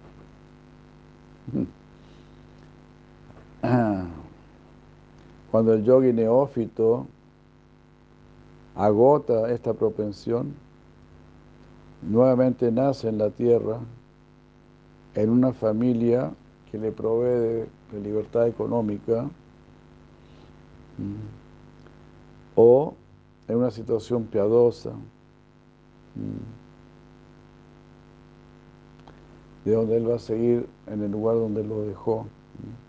Cuando 5.52 5.74
el 5.74 5.84
yogi 5.84 6.12
neófito 6.12 7.06
agota 8.74 9.48
esta 9.52 9.74
propensión, 9.74 10.54
nuevamente 12.02 12.72
nace 12.72 13.08
en 13.08 13.18
la 13.18 13.30
tierra, 13.30 13.78
en 15.14 15.30
una 15.30 15.52
familia 15.52 16.32
que 16.70 16.78
le 16.78 16.90
provee 16.90 17.66
de, 17.92 18.00
libertad 18.02 18.48
económica, 18.48 19.30
o 22.60 22.94
en 23.46 23.56
una 23.56 23.70
situación 23.70 24.24
piadosa, 24.24 24.90
mm, 24.90 26.42
de 29.64 29.72
donde 29.72 29.96
él 29.96 30.10
va 30.10 30.16
a 30.16 30.18
seguir 30.18 30.68
en 30.88 31.02
el 31.02 31.12
lugar 31.12 31.36
donde 31.36 31.62
lo 31.62 31.82
dejó. 31.82 32.22
Mm 32.24 32.88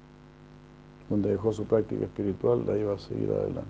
donde 1.09 1.31
dejó 1.31 1.51
su 1.51 1.65
práctica 1.65 2.05
espiritual, 2.05 2.63
la 2.65 2.77
iba 2.77 2.93
a 2.93 2.99
seguir 2.99 3.31
adelante. 3.31 3.69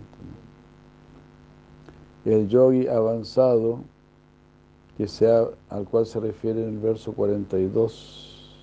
El 2.26 2.48
yogi 2.50 2.88
avanzado, 2.88 3.80
que 4.98 5.08
sea, 5.08 5.48
al 5.70 5.86
cual 5.86 6.06
se 6.06 6.20
refiere 6.20 6.62
en 6.62 6.70
el 6.70 6.80
verso 6.80 7.14
42, 7.14 8.60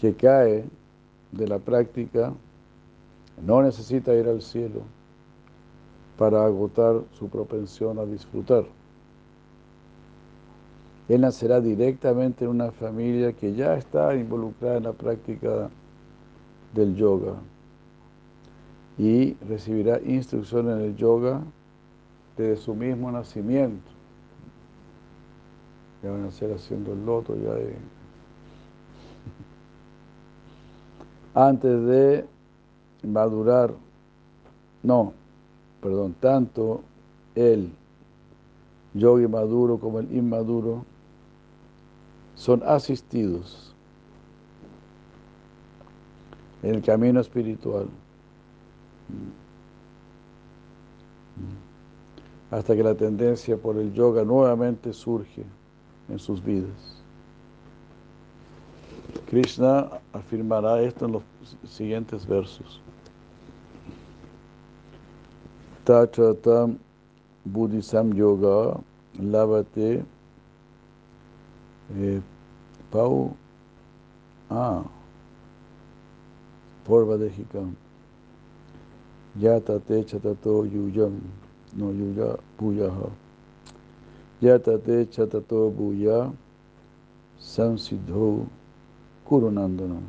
que 0.00 0.14
cae 0.14 0.64
de 1.32 1.46
la 1.46 1.58
práctica, 1.58 2.32
no 3.44 3.62
necesita 3.62 4.14
ir 4.14 4.26
al 4.28 4.40
cielo 4.40 4.80
para 6.16 6.44
agotar 6.44 7.02
su 7.12 7.28
propensión 7.28 7.98
a 7.98 8.06
disfrutar. 8.06 8.64
Él 11.08 11.20
nacerá 11.20 11.60
directamente 11.60 12.44
en 12.44 12.50
una 12.50 12.70
familia 12.70 13.32
que 13.32 13.54
ya 13.54 13.74
está 13.74 14.14
involucrada 14.14 14.76
en 14.78 14.84
la 14.84 14.92
práctica 14.92 15.68
del 16.72 16.94
yoga 16.94 17.34
y 18.96 19.34
recibirá 19.48 20.00
instrucción 20.02 20.70
en 20.70 20.80
el 20.80 20.96
yoga 20.96 21.42
desde 22.36 22.56
su 22.56 22.74
mismo 22.74 23.10
nacimiento. 23.10 23.90
Ya 26.02 26.10
van 26.10 26.20
a 26.20 26.24
nacer 26.26 26.52
haciendo 26.52 26.92
el 26.92 27.04
loto 27.04 27.34
ya 27.36 27.54
de... 27.54 27.99
Antes 31.34 31.84
de 31.86 32.26
madurar, 33.02 33.72
no, 34.82 35.12
perdón, 35.80 36.14
tanto 36.20 36.82
el 37.34 37.70
yogi 38.94 39.28
maduro 39.28 39.78
como 39.78 40.00
el 40.00 40.12
inmaduro 40.14 40.84
son 42.34 42.62
asistidos 42.64 43.74
en 46.62 46.74
el 46.74 46.82
camino 46.82 47.20
espiritual 47.20 47.86
hasta 52.50 52.74
que 52.74 52.82
la 52.82 52.94
tendencia 52.94 53.56
por 53.56 53.76
el 53.76 53.92
yoga 53.92 54.24
nuevamente 54.24 54.92
surge 54.92 55.44
en 56.08 56.18
sus 56.18 56.42
vidas. 56.42 56.99
Krishna 59.30 60.00
afirmará 60.12 60.82
esto 60.82 61.06
en 61.06 61.12
los 61.12 61.22
siguientes 61.64 62.26
versos. 62.26 62.80
Tachatam 65.84 66.78
Buddhisam 67.44 68.12
Yoga 68.12 68.80
Lavate 69.20 70.04
eh, 71.96 72.20
Pau, 72.90 73.36
ah, 74.50 74.82
Porvadejikam, 76.84 77.76
Yatate 79.38 80.04
Chatato 80.06 80.64
Yuyam, 80.64 81.20
no 81.76 81.92
Yuya 81.92 82.36
Puyaha, 82.58 83.08
Yatate 84.42 85.06
Chatato 85.06 85.70
Buya, 85.70 86.32
Sansiddho 87.40 88.48
Kurunandana, 89.30 90.00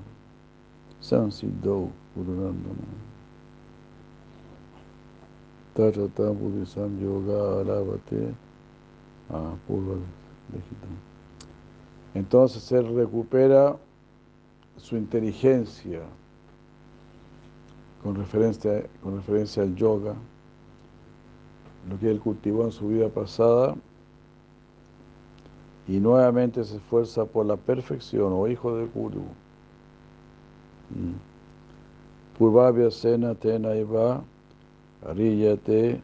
Sansiddho 0.99 1.91
Kurunandana. 2.15 2.87
Tachata 5.75 6.33
Buddhisam 6.33 6.99
Yoga 6.99 7.61
Alavate, 7.61 8.33
ah, 9.29 9.53
Purvadejikam. 9.67 10.97
Entonces 12.15 12.71
él 12.71 12.95
recupera 12.95 13.77
su 14.77 14.97
inteligencia 14.97 16.01
con 18.01 18.15
referencia, 18.15 18.83
con 19.03 19.17
referencia 19.17 19.61
al 19.61 19.75
yoga 19.75 20.15
lo 21.87 21.99
que 21.99 22.09
él 22.09 22.19
cultivó 22.19 22.65
en 22.65 22.71
su 22.71 22.87
vida 22.87 23.09
pasada 23.09 23.75
y 25.87 25.99
nuevamente 25.99 26.63
se 26.63 26.77
esfuerza 26.77 27.25
por 27.25 27.45
la 27.45 27.57
perfección, 27.57 28.33
o 28.33 28.47
hijo 28.47 28.75
de 28.75 28.85
Guru. 28.85 29.23
Mm. 30.89 31.15
Purvavya 32.37 32.89
Sena 32.91 33.35
Tena 33.35 33.69
Ariyate 35.05 36.01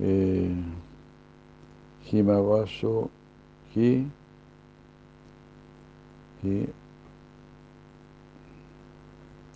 eh, 0.00 0.54
Himavasho 2.10 3.10
Hi 3.74 4.06
Hi 6.42 6.68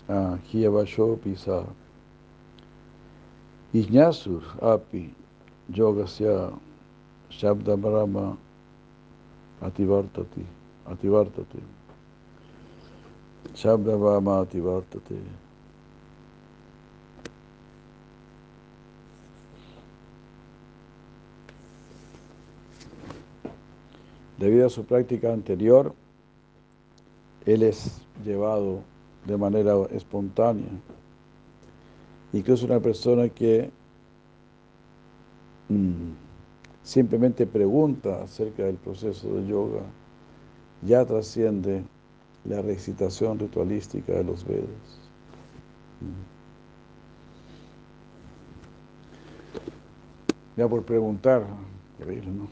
Ah, 0.09 0.37
Hiyavasho 0.51 1.17
Pisa 1.23 1.65
Ijñasur 3.73 4.43
Api 4.61 5.15
Yogasya 5.71 6.53
Shabda 7.31 7.77
Brahma 7.81 8.37
Ativartati 9.63 10.45
Ativartati 10.87 11.59
Shabda 13.55 13.97
Brahma 13.97 14.41
Ativartati 14.41 15.19
Debido 24.43 24.67
a 24.67 24.71
su 24.71 24.85
práctica 24.85 25.33
anterior, 25.33 25.95
él 27.47 27.63
es 27.63 28.03
llevado 28.25 28.81
de 29.25 29.37
manera 29.37 29.75
espontánea. 29.93 30.67
Incluso 32.33 32.67
una 32.67 32.81
persona 32.81 33.29
que 33.29 33.71
mm, 35.69 36.22
simplemente 36.83 37.47
pregunta 37.47 38.22
acerca 38.22 38.64
del 38.64 38.76
proceso 38.76 39.35
de 39.35 39.47
yoga, 39.47 39.83
ya 40.83 41.05
trasciende 41.05 41.85
la 42.45 42.61
recitación 42.61 43.39
ritualística 43.39 44.12
de 44.12 44.24
los 44.24 44.45
Vedas. 44.45 45.01
Mm. 46.01 46.33
Ya 50.57 50.68
por 50.68 50.83
preguntar, 50.83 51.47
¿no? 51.99 52.49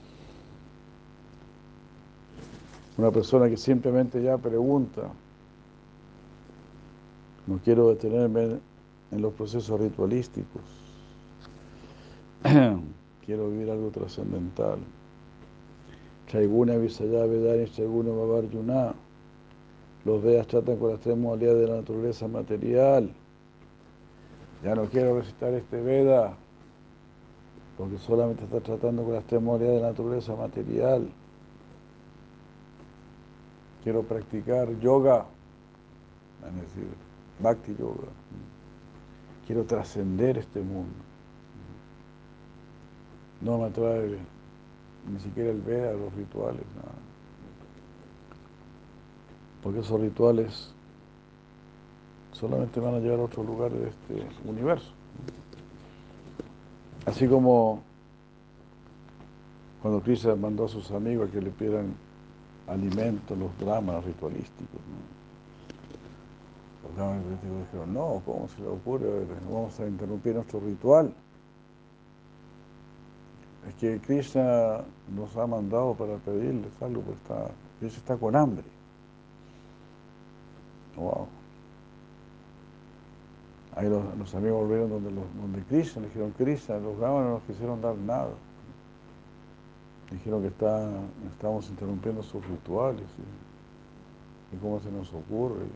Una 2.96 3.10
persona 3.10 3.48
que 3.48 3.56
simplemente 3.56 4.22
ya 4.22 4.38
pregunta, 4.38 5.10
no 7.46 7.58
quiero 7.64 7.88
detenerme 7.88 8.60
en 9.10 9.22
los 9.22 9.32
procesos 9.34 9.80
ritualísticos, 9.80 10.62
quiero 13.30 13.48
vivir 13.48 13.70
algo 13.70 13.90
trascendental. 13.92 14.80
Chaiguna 16.26 16.76
Visaya 16.78 17.26
Vedani 17.26 17.70
Chaiguna 17.70 18.10
Yuna. 18.50 18.92
Los 20.04 20.20
Vedas 20.20 20.48
tratan 20.48 20.78
con 20.78 20.90
las 20.90 20.98
tres 20.98 21.16
modalidades 21.16 21.60
de 21.60 21.68
la 21.68 21.76
naturaleza 21.76 22.26
material. 22.26 23.12
Ya 24.64 24.74
no 24.74 24.86
quiero 24.86 25.16
recitar 25.16 25.54
este 25.54 25.80
Veda, 25.80 26.36
porque 27.78 27.98
solamente 27.98 28.42
está 28.42 28.58
tratando 28.58 29.04
con 29.04 29.12
las 29.12 29.24
tres 29.24 29.40
modalidades 29.40 29.76
de 29.76 29.82
la 29.82 29.90
naturaleza 29.90 30.34
material 30.34 31.08
quiero 33.84 34.02
practicar 34.02 34.76
yoga, 34.80 35.24
es 36.48 36.54
decir, 36.62 36.88
bhakti 37.38 37.76
yoga. 37.76 38.08
Quiero 39.46 39.64
trascender 39.64 40.36
este 40.36 40.60
mundo. 40.60 41.09
No 43.40 43.58
me 43.58 43.66
atrae 43.66 44.18
ni 45.10 45.20
siquiera 45.20 45.50
el 45.50 45.60
Veda, 45.60 45.92
los 45.92 46.12
rituales, 46.14 46.64
nada. 46.76 46.94
Porque 49.62 49.80
esos 49.80 50.00
rituales 50.00 50.72
solamente 52.32 52.80
van 52.80 52.94
a 52.94 52.98
llevar 52.98 53.20
a 53.20 53.24
otro 53.24 53.42
lugar 53.42 53.70
de 53.72 53.88
este 53.88 54.26
universo. 54.48 54.90
Así 57.06 57.26
como 57.26 57.82
cuando 59.82 60.02
Krishna 60.02 60.34
mandó 60.36 60.66
a 60.66 60.68
sus 60.68 60.90
amigos 60.90 61.28
a 61.28 61.32
que 61.32 61.40
le 61.40 61.50
pidieran 61.50 61.94
alimento 62.66 63.34
los 63.34 63.56
dramas 63.58 64.04
ritualísticos. 64.04 64.80
Los 66.82 66.96
dramas 66.96 67.16
ritualísticos 67.18 67.58
dijeron, 67.66 67.94
no, 67.94 68.22
¿cómo 68.24 68.48
se 68.48 68.60
le 68.60 68.68
ocurre? 68.68 69.26
Vamos 69.50 69.80
a 69.80 69.86
interrumpir 69.86 70.34
nuestro 70.34 70.60
ritual. 70.60 71.12
Es 73.68 73.74
que 73.74 73.98
Krishna 74.00 74.80
nos 75.14 75.36
ha 75.36 75.46
mandado 75.46 75.94
para 75.94 76.16
pedirles 76.16 76.70
algo, 76.80 77.02
porque 77.02 77.20
está, 77.20 77.50
Krishna 77.78 77.98
está 77.98 78.16
con 78.16 78.34
hambre. 78.34 78.64
Wow. 80.96 81.26
Ahí 83.76 83.88
los, 83.88 84.34
amigos 84.34 84.62
volvieron 84.62 84.90
donde, 84.90 85.10
los, 85.10 85.24
Krishna, 85.68 86.02
le 86.02 86.08
dijeron, 86.08 86.32
Krishna, 86.36 86.78
los 86.78 86.98
brahmanes 86.98 87.26
no 87.26 87.34
nos 87.34 87.42
quisieron 87.44 87.80
dar 87.80 87.96
nada. 87.96 88.32
Dijeron 90.10 90.42
que 90.42 90.48
está, 90.48 90.90
estamos 91.30 91.68
interrumpiendo 91.68 92.22
sus 92.22 92.44
rituales. 92.46 93.06
¿Y, 94.52 94.56
cómo 94.56 94.80
se 94.80 94.90
nos 94.90 95.12
ocurre? 95.12 95.66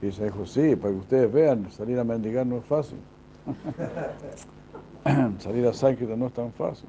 Ella 0.00 0.24
dijo, 0.24 0.46
sí, 0.46 0.74
para 0.74 0.92
que 0.92 1.00
ustedes 1.00 1.32
vean, 1.32 1.70
salir 1.70 1.98
a 1.98 2.04
mendigar 2.04 2.44
no 2.44 2.58
es 2.58 2.64
fácil. 2.64 2.98
salir 5.38 5.66
a 5.66 5.72
Sánscrita 5.72 6.16
no 6.16 6.26
es 6.26 6.32
tan 6.32 6.52
fácil. 6.52 6.88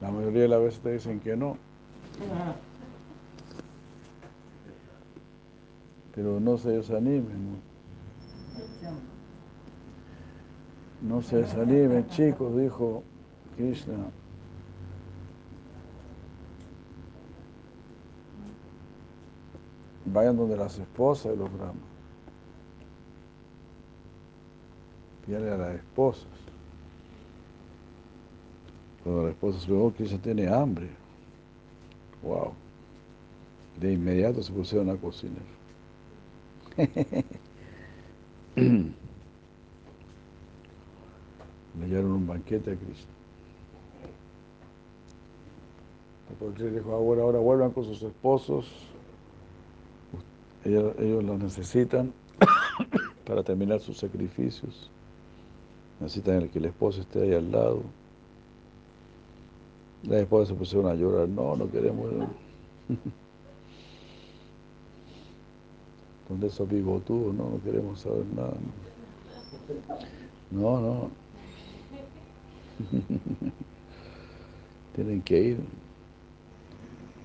La 0.00 0.10
mayoría 0.10 0.42
de 0.42 0.48
las 0.48 0.60
veces 0.60 0.80
te 0.80 0.92
dicen 0.92 1.20
que 1.20 1.36
no. 1.36 1.56
Pero 6.14 6.40
no 6.40 6.58
se 6.58 6.70
desanimen. 6.70 7.60
¿no? 11.02 11.22
Se 11.22 11.36
desanimen, 11.36 12.06
chicos, 12.08 12.56
dijo 12.56 13.02
Krishna. 13.56 13.94
Vayan 20.06 20.36
donde 20.36 20.56
las 20.56 20.78
esposas 20.78 21.32
de 21.32 21.38
los 21.38 21.52
brahmas. 21.52 21.91
Pídale 25.26 25.52
a 25.52 25.56
las 25.56 25.74
esposas. 25.76 26.26
Cuando 29.02 29.24
la 29.24 29.30
esposa 29.30 29.60
se 29.60 29.72
oh, 29.72 29.92
Krishna 29.92 30.18
tiene 30.18 30.48
hambre. 30.48 30.88
Wow. 32.22 32.52
De 33.80 33.92
inmediato 33.92 34.42
se 34.42 34.52
pusieron 34.52 34.90
a 34.90 34.96
cocinar. 34.96 35.42
le 41.78 41.86
dieron 41.86 42.12
un 42.12 42.26
banquete 42.26 42.72
a 42.72 42.76
Cristo. 42.76 43.10
Porque 46.38 46.64
dijo, 46.64 46.92
ahora, 46.92 47.22
ahora 47.22 47.38
vuelvan 47.38 47.70
con 47.72 47.84
sus 47.84 48.02
esposos, 48.02 48.70
ellos, 50.64 50.94
ellos 50.98 51.24
los 51.24 51.38
necesitan 51.38 52.12
para 53.26 53.42
terminar 53.42 53.80
sus 53.80 53.98
sacrificios. 53.98 54.90
Necesitan 56.02 56.48
que 56.48 56.58
el 56.58 56.64
esposo 56.64 57.00
esté 57.00 57.22
ahí 57.22 57.32
al 57.32 57.52
lado. 57.52 57.82
La 60.02 60.18
esposa 60.18 60.46
se 60.50 60.54
pusieron 60.58 60.90
a 60.90 60.94
llorar, 60.94 61.28
no, 61.28 61.54
no 61.54 61.70
queremos. 61.70 62.10
Donde 66.28 66.48
esos 66.48 66.68
bigotudos, 66.68 67.32
no, 67.32 67.50
no 67.50 67.62
queremos 67.62 68.00
saber 68.00 68.26
nada. 68.34 68.54
No, 70.50 70.80
no. 70.80 71.10
Tienen 74.96 75.22
que 75.22 75.40
ir. 75.40 75.60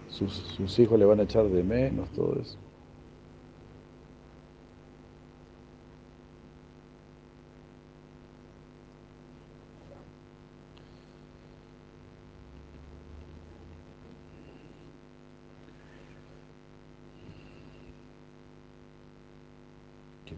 Sus, 0.09 0.77
hijos 0.77 0.99
le 0.99 1.05
van 1.05 1.19
a 1.19 1.23
echar 1.23 1.49
de 1.49 1.63
menos, 1.63 2.07
todo 2.09 2.39
eso. 2.39 2.57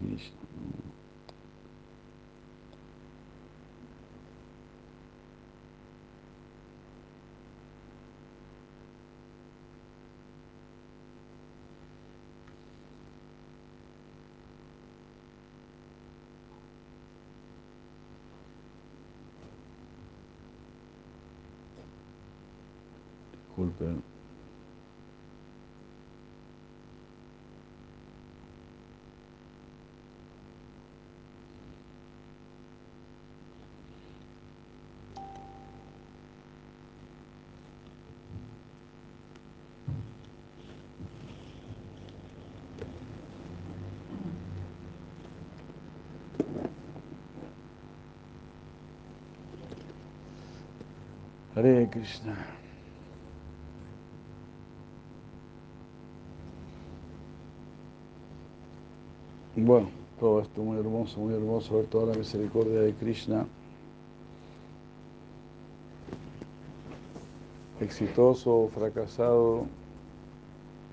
Krishna. 0.00 0.40
Disculpen. 23.60 24.02
Hare 51.60 51.90
Krishna. 51.90 52.34
Bueno, 59.56 59.90
todo 60.18 60.40
esto 60.40 60.62
muy 60.62 60.78
hermoso, 60.78 61.20
muy 61.20 61.34
hermoso 61.34 61.76
ver 61.76 61.84
toda 61.88 62.14
la 62.14 62.18
misericordia 62.18 62.80
de 62.80 62.94
Krishna. 62.94 63.46
Exitoso 67.82 68.60
o 68.60 68.68
fracasado, 68.68 69.66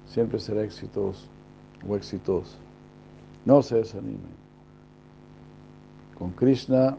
siempre 0.06 0.38
será 0.38 0.64
exitoso 0.64 1.28
o 1.88 1.96
exitoso. 1.96 2.58
No 3.46 3.62
se 3.62 3.78
desanimen. 3.78 4.36
Con 6.18 6.32
Krishna 6.32 6.98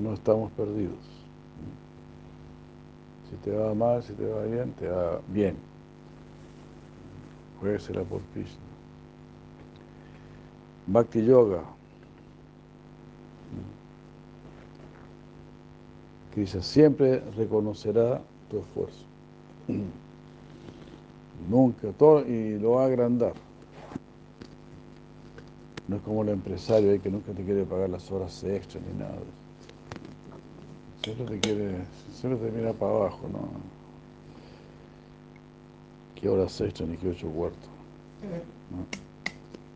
no 0.00 0.12
estamos 0.12 0.52
perdidos. 0.52 1.25
Te 3.46 3.52
va 3.52 3.72
mal, 3.74 4.02
si 4.02 4.12
te 4.14 4.26
va 4.26 4.42
bien, 4.42 4.72
te 4.72 4.88
va 4.88 5.20
bien. 5.28 5.54
será 7.78 8.02
por 8.02 8.20
Krishna. 8.32 8.58
Bhakti 10.88 11.24
Yoga. 11.24 11.62
Krishna 16.34 16.60
siempre 16.60 17.20
reconocerá 17.36 18.20
tu 18.50 18.58
esfuerzo. 18.58 19.04
Nunca, 21.48 21.92
todo, 21.92 22.26
y 22.26 22.58
lo 22.58 22.72
va 22.72 22.82
a 22.82 22.86
agrandar. 22.86 23.34
No 25.86 25.94
es 25.94 26.02
como 26.02 26.22
el 26.22 26.30
empresario 26.30 27.00
que 27.00 27.10
nunca 27.10 27.30
te 27.30 27.44
quiere 27.44 27.62
pagar 27.62 27.90
las 27.90 28.10
horas 28.10 28.42
extras 28.42 28.82
ni 28.82 28.98
nada. 28.98 29.20
Siempre 31.06 31.24
te 31.26 31.40
quiere, 31.40 31.84
siempre 32.10 32.50
te 32.50 32.56
mira 32.56 32.72
para 32.72 32.90
abajo, 32.90 33.28
¿no? 33.32 33.48
¿Qué 36.16 36.28
horas 36.28 36.60
extras 36.60 36.88
ni 36.88 36.96
qué 36.96 37.10
ocho 37.10 37.28
cuartos? 37.28 37.70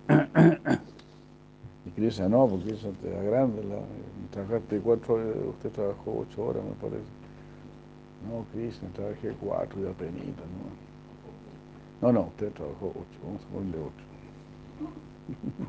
Y 1.86 1.90
Krishna 1.92 2.28
no, 2.28 2.48
porque 2.48 2.70
Krishna 2.70 2.90
te 3.00 3.10
da 3.10 3.22
grande. 3.22 3.62
La, 3.62 3.78
trabajaste 4.32 4.80
cuatro, 4.80 5.14
usted 5.50 5.70
trabajó 5.70 6.26
ocho 6.28 6.46
horas, 6.46 6.64
me 6.64 6.72
parece. 6.72 7.08
No, 8.28 8.44
Krishna, 8.52 8.88
trabajé 8.92 9.32
cuatro 9.40 9.80
y 9.80 9.86
apenita, 9.86 10.42
¿no? 12.02 12.08
No, 12.08 12.12
no, 12.12 12.26
usted 12.26 12.52
trabajó 12.54 12.88
ocho, 12.88 13.20
vamos 13.24 13.42
a 13.44 13.48
ponerle 13.54 13.78
ocho. 13.78 14.04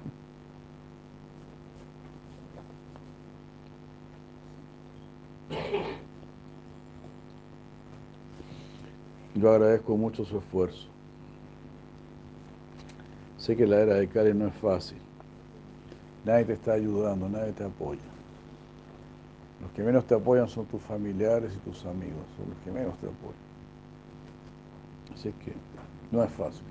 Yo 9.41 9.51
agradezco 9.51 9.97
mucho 9.97 10.23
su 10.23 10.37
esfuerzo. 10.37 10.87
Sé 13.39 13.55
que 13.55 13.65
la 13.65 13.79
era 13.79 13.95
de 13.95 14.07
Kali 14.07 14.35
no 14.35 14.45
es 14.45 14.53
fácil. 14.53 14.99
Nadie 16.23 16.45
te 16.45 16.53
está 16.53 16.73
ayudando, 16.73 17.27
nadie 17.27 17.51
te 17.53 17.63
apoya. 17.63 18.01
Los 19.59 19.71
que 19.71 19.81
menos 19.81 20.05
te 20.05 20.13
apoyan 20.13 20.47
son 20.47 20.67
tus 20.67 20.79
familiares 20.83 21.53
y 21.55 21.57
tus 21.67 21.83
amigos, 21.85 22.21
son 22.37 22.49
los 22.49 22.57
que 22.63 22.71
menos 22.71 22.95
te 22.99 23.07
apoyan. 23.07 23.41
Así 25.15 25.33
que 25.43 25.53
no 26.11 26.23
es 26.23 26.29
fácil. 26.31 26.63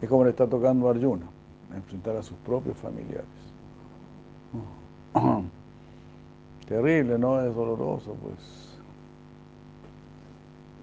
Es 0.00 0.08
como 0.08 0.24
le 0.24 0.30
está 0.30 0.46
tocando 0.46 0.88
a 0.88 0.92
Arjuna, 0.92 1.26
enfrentar 1.74 2.16
a 2.16 2.22
sus 2.22 2.38
propios 2.38 2.78
familiares. 2.78 3.26
Terrible, 6.66 7.18
¿no? 7.18 7.42
Es 7.42 7.54
doloroso, 7.54 8.14
pues. 8.22 8.75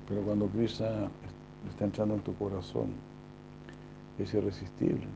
Pero 0.07 0.21
cuando 0.21 0.47
Krishna 0.47 1.09
está 1.69 1.85
entrando 1.85 2.15
en 2.15 2.21
tu 2.21 2.35
corazón, 2.35 2.93
es 4.19 4.33
irresistible. 4.33 5.07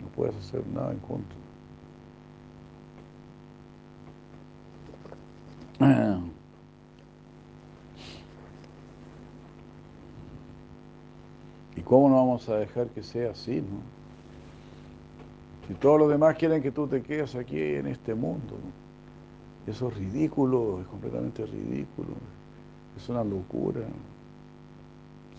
No 0.00 0.08
puedes 0.08 0.36
hacer 0.36 0.66
nada 0.66 0.92
en 0.92 0.98
contra. 0.98 1.36
¿Y 11.76 11.80
cómo 11.80 12.08
no 12.08 12.16
vamos 12.16 12.48
a 12.48 12.56
dejar 12.56 12.88
que 12.88 13.02
sea 13.02 13.30
así, 13.30 13.60
no? 13.60 14.02
Si 15.66 15.74
todos 15.74 15.98
los 15.98 16.10
demás 16.10 16.36
quieren 16.36 16.60
que 16.62 16.70
tú 16.70 16.86
te 16.86 17.02
quedes 17.02 17.34
aquí 17.34 17.58
en 17.58 17.86
este 17.86 18.14
mundo, 18.14 18.56
eso 19.66 19.88
es 19.88 19.96
ridículo, 19.96 20.80
es 20.80 20.86
completamente 20.88 21.46
ridículo, 21.46 22.14
es 22.96 23.08
una 23.08 23.24
locura. 23.24 23.80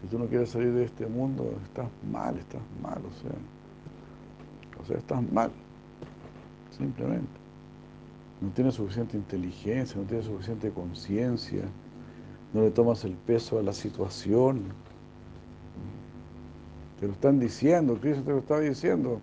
Si 0.01 0.07
tú 0.07 0.19
no 0.19 0.25
quieres 0.25 0.49
salir 0.49 0.73
de 0.73 0.83
este 0.83 1.07
mundo, 1.07 1.53
estás 1.63 1.87
mal, 2.11 2.37
estás 2.37 2.61
mal, 2.81 2.97
o 2.97 3.21
sea. 3.21 3.31
O 4.81 4.85
sea, 4.85 4.97
estás 4.97 5.31
mal, 5.31 5.51
simplemente. 6.77 7.43
No 8.41 8.49
tienes 8.49 8.73
suficiente 8.75 9.15
inteligencia, 9.15 9.95
no 10.01 10.05
tienes 10.05 10.25
suficiente 10.25 10.69
conciencia, 10.71 11.63
no 12.53 12.61
le 12.61 12.71
tomas 12.71 13.05
el 13.05 13.13
peso 13.13 13.59
a 13.59 13.63
la 13.63 13.71
situación. 13.71 14.63
Te 16.99 17.07
lo 17.07 17.13
están 17.13 17.39
diciendo, 17.39 17.97
Cristo 17.99 18.23
te 18.23 18.31
lo 18.31 18.39
está 18.39 18.59
diciendo. 18.59 19.21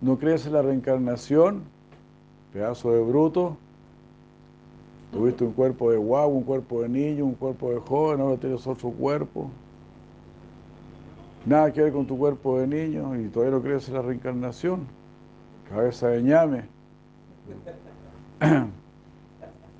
No 0.00 0.18
crees 0.18 0.46
en 0.46 0.54
la 0.54 0.62
reencarnación, 0.62 1.62
pedazo 2.52 2.92
de 2.92 3.02
bruto. 3.02 3.56
Tuviste 5.12 5.44
un 5.44 5.52
cuerpo 5.52 5.90
de 5.90 5.96
guau, 5.96 6.30
un 6.30 6.44
cuerpo 6.44 6.82
de 6.82 6.88
niño, 6.88 7.24
un 7.24 7.34
cuerpo 7.34 7.70
de 7.70 7.80
joven, 7.80 8.20
ahora 8.20 8.36
tienes 8.36 8.66
otro 8.66 8.90
cuerpo. 8.90 9.50
Nada 11.44 11.72
que 11.72 11.82
ver 11.82 11.92
con 11.92 12.06
tu 12.06 12.16
cuerpo 12.16 12.58
de 12.60 12.66
niño 12.66 13.18
y 13.18 13.28
todavía 13.28 13.56
no 13.56 13.62
crees 13.62 13.88
en 13.88 13.94
la 13.94 14.02
reencarnación. 14.02 14.86
Cabeza 15.68 16.08
de 16.08 16.22
ñame. 16.22 16.64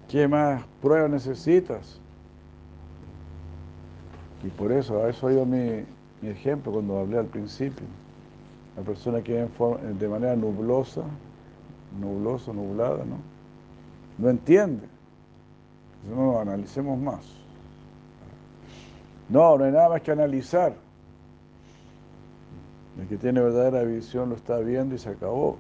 ¿Qué 0.09 0.27
más 0.27 0.65
pruebas 0.83 1.11
necesitas? 1.11 2.01
Y 4.43 4.49
por 4.49 4.73
eso, 4.73 5.03
a 5.03 5.11
eso 5.11 5.27
ha 5.27 5.33
ido 5.33 5.45
mi, 5.45 5.85
ejemplo 6.23 6.73
cuando 6.73 6.99
hablé 6.99 7.19
al 7.19 7.27
principio. 7.27 7.87
La 8.77 8.83
persona 8.83 9.23
que 9.23 9.47
de 9.99 10.09
manera 10.09 10.35
nublosa, 10.35 11.03
nublosa, 12.01 12.53
nublada, 12.53 13.05
¿no? 13.05 13.17
No 14.19 14.31
entiende. 14.31 14.89
No, 16.09 16.41
analicemos 16.41 16.99
más. 16.99 17.25
No, 19.29 19.59
no 19.59 19.65
hay 19.65 19.73
nada 19.73 19.89
más 19.91 20.03
que 20.03 20.11
analizar. 20.11 20.75
El 22.99 23.07
que 23.07 23.17
tiene 23.17 23.41
verdadera 23.41 23.83
visión 23.85 24.29
lo 24.31 24.37
está 24.37 24.59
viendo 24.59 24.95
y 24.95 24.99
se 24.99 25.11
acabó. 25.11 25.57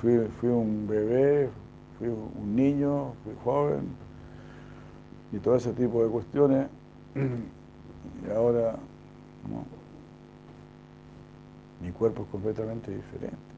Fui, 0.00 0.18
fui 0.40 0.48
un 0.48 0.86
bebé, 0.86 1.50
fui 1.98 2.08
un 2.08 2.56
niño, 2.56 3.12
fui 3.24 3.34
joven 3.44 3.88
y 5.32 5.38
todo 5.38 5.56
ese 5.56 5.72
tipo 5.72 6.02
de 6.04 6.10
cuestiones. 6.10 6.68
Y 7.14 8.30
ahora 8.30 8.76
mi 11.80 11.90
cuerpo 11.92 12.22
es 12.22 12.28
completamente 12.28 12.94
diferente. 12.94 13.49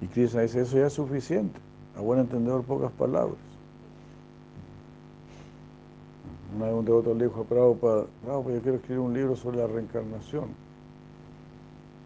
Y 0.00 0.06
Krishna 0.06 0.42
dice, 0.42 0.62
eso 0.62 0.78
ya 0.78 0.86
es 0.86 0.92
suficiente. 0.92 1.58
A 1.96 2.00
buen 2.00 2.20
entendedor, 2.20 2.62
pocas 2.64 2.90
palabras. 2.92 3.36
Una 6.56 6.66
vez 6.66 6.74
un 6.74 6.84
devoto 6.84 7.14
le 7.14 7.26
dijo 7.26 7.42
a 7.42 7.44
Prabhupada, 7.44 8.06
Prabhupada, 8.24 8.56
yo 8.56 8.62
quiero 8.62 8.76
escribir 8.78 9.00
un 9.00 9.14
libro 9.14 9.36
sobre 9.36 9.58
la 9.58 9.66
reencarnación, 9.66 10.48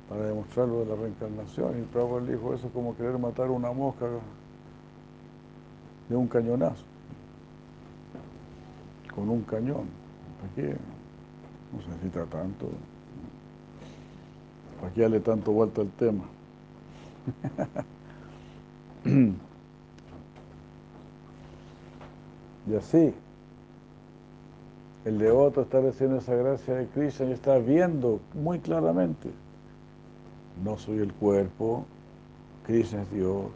para 0.08 0.26
demostrarlo 0.26 0.80
de 0.80 0.86
la 0.86 0.96
reencarnación. 0.96 1.78
Y 1.78 1.82
Prabhupada 1.84 2.22
le 2.22 2.32
dijo, 2.32 2.52
eso 2.52 2.66
es 2.66 2.72
como 2.72 2.96
querer 2.96 3.18
matar 3.18 3.50
una 3.50 3.72
mosca 3.72 4.06
de 6.08 6.16
un 6.16 6.28
cañonazo, 6.28 6.84
con 9.14 9.30
un 9.30 9.42
cañón. 9.42 9.86
¿Para 10.40 10.54
qué? 10.54 10.76
No 11.72 11.82
se 11.82 11.88
necesita 11.88 12.24
tanto. 12.26 12.68
¿Para 14.80 14.92
qué 14.92 15.02
darle 15.02 15.20
tanto 15.20 15.52
vuelta 15.52 15.80
al 15.80 15.90
tema? 15.90 16.24
Y 22.66 22.74
así, 22.76 23.12
el 25.04 25.18
devoto 25.18 25.62
está 25.62 25.80
recibiendo 25.80 26.18
esa 26.18 26.34
gracia 26.34 26.74
de 26.74 26.86
Krishna 26.86 27.26
y 27.26 27.32
está 27.32 27.58
viendo 27.58 28.20
muy 28.32 28.58
claramente, 28.58 29.30
no 30.64 30.78
soy 30.78 30.98
el 30.98 31.12
cuerpo, 31.12 31.84
Krishna 32.66 33.02
es 33.02 33.10
Dios. 33.10 33.50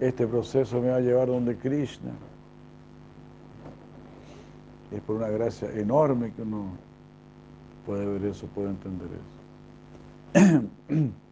Este 0.00 0.26
proceso 0.26 0.80
me 0.82 0.90
va 0.90 0.96
a 0.96 1.00
llevar 1.00 1.28
donde 1.28 1.56
Krishna. 1.56 2.12
Es 4.92 5.00
por 5.00 5.16
una 5.16 5.28
gracia 5.28 5.70
enorme 5.72 6.32
que 6.32 6.42
uno 6.42 6.66
puede 7.86 8.04
ver 8.04 8.26
eso, 8.26 8.46
puede 8.48 8.68
entender 8.68 9.08
eso. 10.34 11.06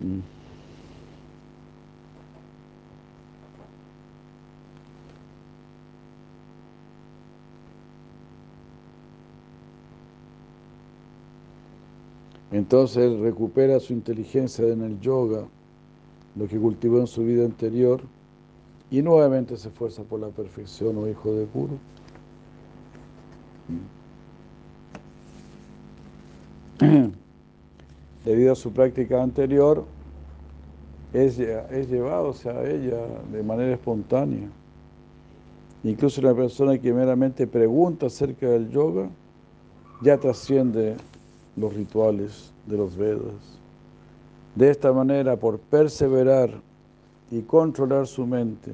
Mm. 0.00 0.20
Entonces 12.52 12.98
él 12.98 13.20
recupera 13.20 13.78
su 13.80 13.92
inteligencia 13.92 14.66
en 14.66 14.82
el 14.82 15.00
yoga, 15.00 15.46
lo 16.36 16.48
que 16.48 16.58
cultivó 16.58 16.98
en 16.98 17.06
su 17.06 17.24
vida 17.24 17.44
anterior, 17.44 18.00
y 18.90 19.02
nuevamente 19.02 19.56
se 19.56 19.68
esfuerza 19.68 20.02
por 20.02 20.20
la 20.20 20.28
perfección 20.28 20.96
o 20.96 21.02
oh 21.02 21.08
hijo 21.08 21.32
de 21.32 21.46
puro. 21.46 21.78
Debido 28.24 28.52
a 28.52 28.56
su 28.56 28.72
práctica 28.72 29.22
anterior, 29.22 29.84
es, 31.12 31.38
llevado 31.38 32.34
a 32.44 32.64
ella 32.68 32.98
de 33.32 33.42
manera 33.42 33.72
espontánea. 33.72 34.48
Incluso 35.82 36.20
una 36.20 36.34
persona 36.34 36.78
que 36.78 36.92
meramente 36.92 37.46
pregunta 37.46 38.06
acerca 38.06 38.48
del 38.48 38.70
yoga, 38.70 39.08
ya 40.02 40.18
trasciende 40.18 40.96
los 41.56 41.74
rituales 41.74 42.52
de 42.66 42.76
los 42.76 42.96
Vedas. 42.96 43.58
De 44.54 44.70
esta 44.70 44.92
manera, 44.92 45.36
por 45.36 45.58
perseverar 45.58 46.50
y 47.30 47.40
controlar 47.42 48.06
su 48.06 48.26
mente, 48.26 48.72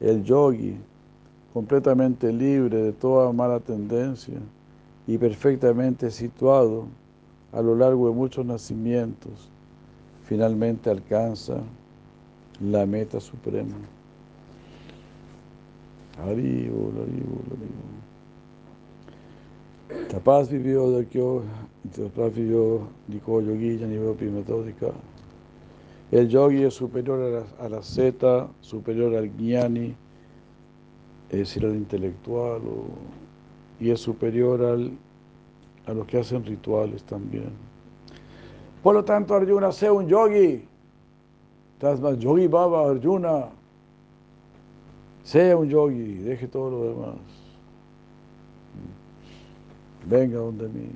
el 0.00 0.24
yogi, 0.24 0.76
completamente 1.52 2.32
libre 2.32 2.82
de 2.82 2.92
toda 2.92 3.32
mala 3.32 3.60
tendencia 3.60 4.38
y 5.06 5.18
perfectamente 5.18 6.10
situado 6.10 6.86
a 7.52 7.60
lo 7.60 7.74
largo 7.74 8.08
de 8.08 8.14
muchos 8.14 8.46
nacimientos, 8.46 9.50
finalmente 10.24 10.90
alcanza 10.90 11.60
la 12.60 12.86
meta 12.86 13.20
suprema. 13.20 13.76
Haribol, 16.18 16.92
haribol, 17.02 17.44
haribol. 17.46 18.00
Tapas 20.08 20.50
vivió 20.50 20.90
de 20.90 21.06
que 21.06 21.40
tapas 21.96 22.34
vivió 22.34 22.88
de 23.08 23.20
yogi 23.20 23.78
ya 23.78 23.86
nivel 23.86 24.16
metódica. 24.32 24.92
El 26.10 26.28
yogi 26.28 26.64
es 26.64 26.74
superior 26.74 27.46
a 27.60 27.68
la, 27.68 27.82
zeta, 27.82 28.48
superior 28.60 29.14
al 29.14 29.30
jnani, 29.30 29.94
es 31.30 31.38
decir, 31.38 31.64
al 31.64 31.76
intelectual, 31.76 32.60
y 33.78 33.90
es 33.90 34.00
superior 34.00 34.62
al, 34.64 34.90
a 35.90 35.94
los 35.94 36.06
que 36.06 36.18
hacen 36.18 36.44
rituales 36.44 37.02
también. 37.04 37.50
Por 38.82 38.94
lo 38.94 39.04
tanto, 39.04 39.34
Arjuna, 39.34 39.72
sea 39.72 39.92
un 39.92 40.06
yogi. 40.06 40.64
más 41.82 42.18
yogi 42.18 42.46
baba, 42.46 42.90
Arjuna. 42.90 43.48
Sea 45.24 45.56
un 45.56 45.68
yogi, 45.68 46.14
deje 46.18 46.48
todo 46.48 46.70
lo 46.70 46.84
demás. 46.84 47.16
Venga 50.06 50.38
donde 50.38 50.68
mí. 50.68 50.90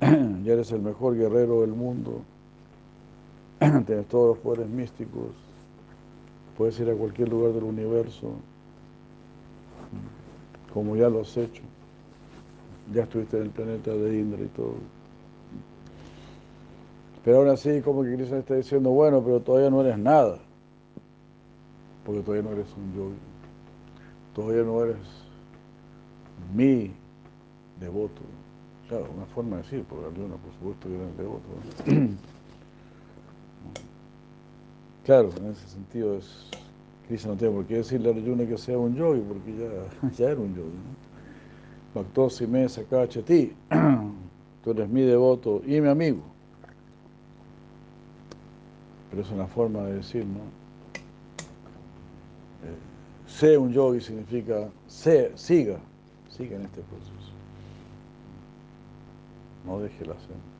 Ya 0.44 0.52
eres 0.52 0.70
el 0.70 0.80
mejor 0.80 1.16
guerrero 1.16 1.62
del 1.62 1.72
mundo. 1.72 2.22
Tienes 3.58 4.06
todos 4.06 4.36
los 4.36 4.38
poderes 4.38 4.68
místicos, 4.68 5.32
puedes 6.56 6.78
ir 6.78 6.88
a 6.88 6.94
cualquier 6.94 7.28
lugar 7.28 7.52
del 7.52 7.64
universo, 7.64 8.34
como 10.72 10.94
ya 10.94 11.08
lo 11.08 11.22
has 11.22 11.36
hecho. 11.36 11.62
Ya 12.92 13.02
estuviste 13.02 13.36
en 13.36 13.44
el 13.44 13.50
planeta 13.50 13.92
de 13.92 14.18
Indra 14.18 14.42
y 14.42 14.48
todo. 14.48 14.74
Pero 17.24 17.38
aún 17.38 17.48
así, 17.48 17.82
como 17.82 18.02
que 18.04 18.14
Krishna 18.14 18.38
está 18.38 18.54
diciendo, 18.54 18.90
bueno, 18.90 19.22
pero 19.22 19.40
todavía 19.40 19.68
no 19.68 19.82
eres 19.82 19.98
nada, 19.98 20.38
porque 22.04 22.22
todavía 22.22 22.48
no 22.48 22.56
eres 22.56 22.68
un 22.74 22.94
yogi, 22.94 23.18
todavía 24.34 24.62
no 24.62 24.82
eres 24.82 24.96
mi 26.54 26.92
devoto. 27.78 28.22
Claro, 28.88 29.08
una 29.14 29.26
forma 29.26 29.56
de 29.56 29.62
decir, 29.62 29.84
porque 29.86 30.06
Arjuna, 30.06 30.36
por 30.36 30.52
supuesto, 30.54 30.88
que 30.88 30.94
eres 30.94 31.16
devoto. 31.18 31.48
Claro, 35.04 35.30
en 35.38 35.46
ese 35.46 35.66
sentido 35.68 36.18
es, 36.18 36.54
Krishna 37.06 37.30
no 37.30 37.38
tiene 37.38 37.54
por 37.54 37.64
qué 37.64 37.76
decirle 37.76 38.10
a 38.10 38.12
Arjuna 38.12 38.46
que 38.46 38.58
sea 38.58 38.76
un 38.78 38.94
yogi, 38.94 39.22
porque 39.22 39.56
ya, 39.56 40.10
ya 40.18 40.30
era 40.32 40.40
un 40.40 40.54
yogi. 40.54 40.97
Bhaktosi 41.94 42.46
me 42.46 42.66
ti, 43.24 43.52
tú 44.62 44.70
eres 44.70 44.88
mi 44.88 45.02
devoto 45.02 45.62
y 45.66 45.80
mi 45.80 45.88
amigo. 45.88 46.22
Pero 49.10 49.22
es 49.22 49.30
una 49.30 49.46
forma 49.46 49.84
de 49.84 49.94
decir, 49.94 50.26
¿no? 50.26 50.40
Eh, 52.64 52.76
sé 53.26 53.56
un 53.56 53.72
yogi 53.72 54.00
significa, 54.00 54.68
sé, 54.86 55.32
siga, 55.34 55.78
siga 56.30 56.56
en 56.56 56.62
este 56.62 56.82
proceso. 56.82 57.32
No 59.64 59.80
deje 59.80 60.04
la 60.04 60.14
senda. 60.14 60.57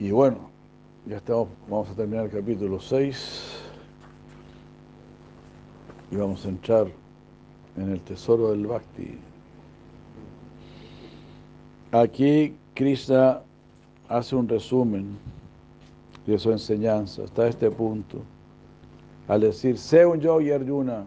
Y 0.00 0.12
bueno, 0.12 0.38
ya 1.06 1.16
estamos, 1.16 1.48
vamos 1.68 1.90
a 1.90 1.94
terminar 1.94 2.26
el 2.26 2.30
capítulo 2.30 2.78
6 2.78 3.60
y 6.12 6.16
vamos 6.16 6.46
a 6.46 6.50
entrar 6.50 6.86
en 7.76 7.90
el 7.90 8.00
tesoro 8.02 8.52
del 8.52 8.64
Bhakti. 8.64 9.18
Aquí 11.90 12.54
Krishna 12.74 13.40
hace 14.08 14.36
un 14.36 14.46
resumen 14.46 15.18
de 16.26 16.38
su 16.38 16.52
enseñanza 16.52 17.24
hasta 17.24 17.48
este 17.48 17.68
punto, 17.68 18.22
al 19.26 19.40
decir, 19.40 19.76
sé 19.76 20.06
un 20.06 20.20
yogi 20.20 20.52
Arjuna, 20.52 21.06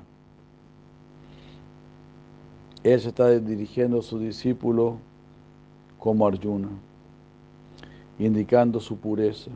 se 2.83 2.95
está 2.95 3.29
dirigiendo 3.39 3.99
a 3.99 4.01
su 4.01 4.19
discípulo 4.19 4.97
como 5.97 6.27
Arjuna 6.27 6.67
indicando 8.25 8.79
su 8.79 8.97
pureza. 8.97 9.51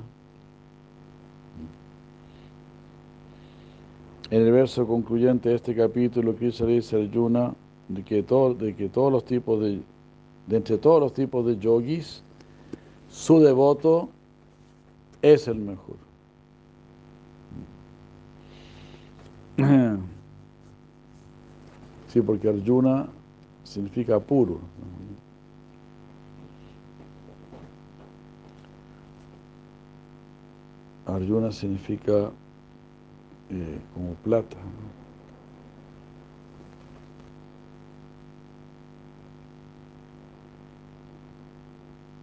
En 4.32 4.42
el 4.42 4.52
verso 4.52 4.88
concluyente 4.88 5.50
de 5.50 5.56
este 5.56 5.76
capítulo, 5.76 6.36
Krishna 6.36 6.66
dice 6.66 7.00
Arjuna 7.02 7.54
de 7.90 8.04
que, 8.04 8.24
todo, 8.24 8.56
de 8.56 8.76
que 8.76 8.90
todos 8.90 9.12
los 9.12 9.24
tipos 9.24 9.62
de, 9.62 9.82
de 10.48 10.58
entre 10.58 10.80
todos 10.80 11.00
los 11.00 11.14
tipos 11.14 11.46
de 11.46 11.58
yogis, 11.58 12.24
su 13.10 13.40
devoto 13.40 14.10
es 15.22 15.48
el 15.48 15.60
mejor. 15.60 15.98
Sí, 22.08 22.22
porque 22.22 22.48
Arjuna 22.48 23.10
significa 23.66 24.22
puro. 24.22 24.60
Arjuna 31.16 31.52
significa 31.52 32.30
eh, 33.50 33.80
como 33.94 34.14
plata. 34.16 34.58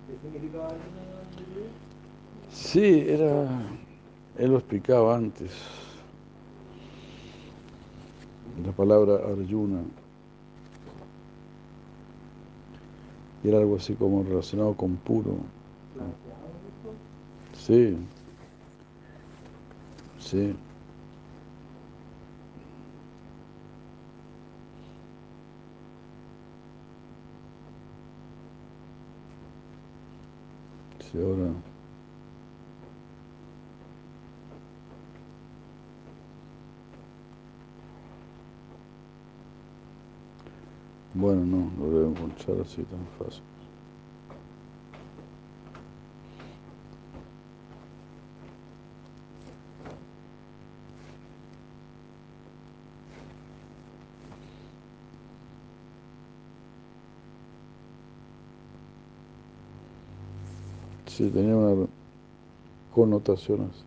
¿Qué 0.07 0.18
significa 0.22 0.66
Arjuna? 0.66 1.03
Sí, 2.53 3.05
era, 3.09 3.49
él 4.38 4.51
lo 4.51 4.59
explicaba 4.59 5.16
antes. 5.16 5.53
La 8.64 8.72
palabra 8.72 9.14
Arjuna. 9.14 9.80
Y 13.43 13.49
era 13.49 13.59
algo 13.59 13.76
así 13.76 13.95
como 13.95 14.22
relacionado 14.22 14.74
con 14.74 14.97
puro. 14.97 15.38
Sí. 17.57 17.97
Sí. 20.22 20.54
Sí, 31.00 31.18
ahora. 31.18 31.52
Bueno, 41.14 41.44
no, 41.46 41.70
lo 41.78 41.90
voy 41.90 42.04
a 42.04 42.08
encontrar 42.08 42.60
así 42.60 42.82
tan 42.84 43.06
fácil. 43.18 43.42
Sí, 61.16 61.28
tenía 61.28 61.54
una 61.54 61.86
connotación 62.94 63.68
así. 63.70 63.84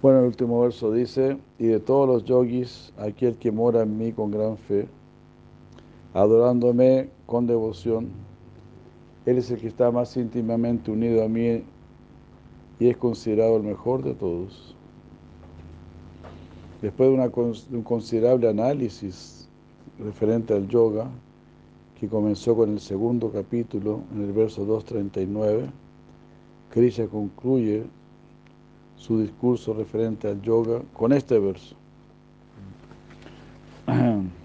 Bueno, 0.00 0.20
el 0.20 0.26
último 0.26 0.60
verso 0.60 0.92
dice, 0.92 1.38
y 1.58 1.66
de 1.66 1.80
todos 1.80 2.08
los 2.08 2.24
yogis, 2.24 2.92
aquel 2.96 3.36
que 3.36 3.50
mora 3.50 3.82
en 3.82 3.98
mí 3.98 4.12
con 4.12 4.30
gran 4.30 4.56
fe, 4.58 4.86
adorándome 6.14 7.10
con 7.26 7.48
devoción, 7.48 8.10
él 9.26 9.38
es 9.38 9.50
el 9.50 9.60
que 9.60 9.66
está 9.66 9.90
más 9.90 10.16
íntimamente 10.16 10.92
unido 10.92 11.24
a 11.24 11.28
mí 11.28 11.64
y 12.78 12.88
es 12.88 12.96
considerado 12.96 13.56
el 13.56 13.64
mejor 13.64 14.04
de 14.04 14.14
todos. 14.14 14.76
Después 16.82 17.10
de, 17.10 17.76
un 17.76 17.82
considerable 17.84 18.48
análisis 18.48 19.48
referente 20.00 20.52
al 20.52 20.66
yoga, 20.66 21.06
que 22.00 22.08
comenzó 22.08 22.56
con 22.56 22.70
el 22.70 22.80
segundo 22.80 23.30
capítulo, 23.30 24.00
en 24.12 24.22
el 24.24 24.32
verso 24.32 24.64
239, 24.64 25.70
Krishna 26.70 27.06
concluye 27.06 27.84
su 28.96 29.20
discurso 29.20 29.72
referente 29.74 30.26
al 30.26 30.42
yoga 30.42 30.82
con 30.92 31.12
este 31.12 31.38
verso. 31.38 31.76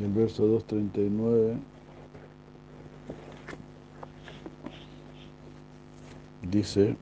Y 0.00 0.04
el 0.04 0.12
verso 0.12 0.46
239 0.46 1.56
dice 6.48 6.96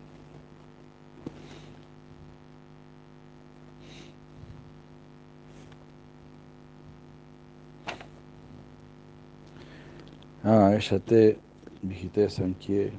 Ah, 10.77 10.79
ella 10.79 11.01
te 11.01 11.39
Vijité 11.83 12.29
Sankhye, 12.29 12.93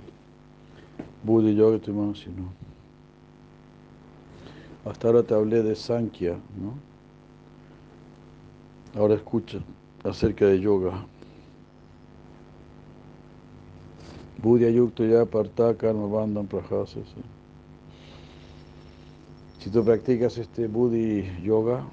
Buddha 1.23 1.51
Yoga 1.51 1.79
no. 1.87 2.51
Hasta 4.83 5.07
ahora 5.07 5.21
te 5.21 5.35
hablé 5.35 5.61
de 5.61 5.75
Sankhya, 5.75 6.39
¿no? 6.59 6.73
Ahora 8.99 9.13
escucha 9.13 9.59
acerca 10.03 10.45
de 10.45 10.59
yoga. 10.59 11.05
Buddha 14.41 14.69
Yukta 14.69 15.03
ya 15.05 15.21
aparta 15.21 15.77
karma 15.77 16.07
bandhan 16.07 16.47
prajasa. 16.47 17.01
Si 19.59 19.69
tú 19.69 19.83
practicas 19.83 20.35
este 20.39 20.67
Buddhi 20.67 21.43
Yoga, 21.43 21.83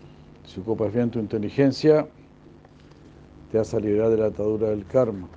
si 0.46 0.60
ocupas 0.60 0.94
bien 0.94 1.10
tu 1.10 1.18
inteligencia, 1.18 2.06
te 3.52 3.58
vas 3.58 3.74
a 3.74 3.80
liberar 3.80 4.08
de 4.08 4.16
la 4.16 4.26
atadura 4.28 4.70
del 4.70 4.86
karma. 4.86 5.28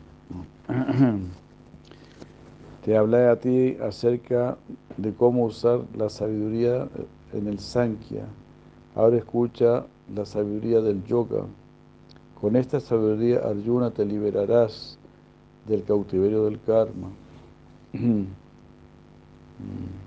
Te 2.84 2.98
hablé 2.98 3.28
a 3.28 3.38
ti 3.38 3.78
acerca 3.82 4.58
de 4.98 5.14
cómo 5.14 5.46
usar 5.46 5.82
la 5.96 6.10
sabiduría 6.10 6.90
en 7.34 7.48
el 7.48 7.60
Sankhya. 7.60 8.26
Ahora 8.96 9.18
escucha 9.18 9.86
la 10.16 10.26
sabiduría 10.26 10.82
del 10.82 11.04
yoga. 11.04 11.44
Con 12.40 12.56
esta 12.56 12.80
sabiduría, 12.80 13.40
Arjuna, 13.40 13.92
te 13.92 14.06
liberarás 14.06 14.98
del 15.68 15.84
cautiverio 15.84 16.46
del 16.46 16.62
karma. 16.62 17.10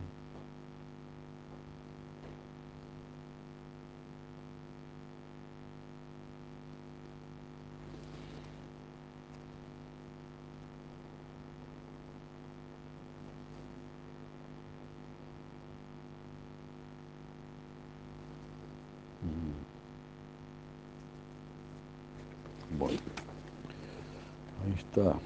Bueno, 22.77 22.99
ahí 24.63 24.73
está. 24.77 25.19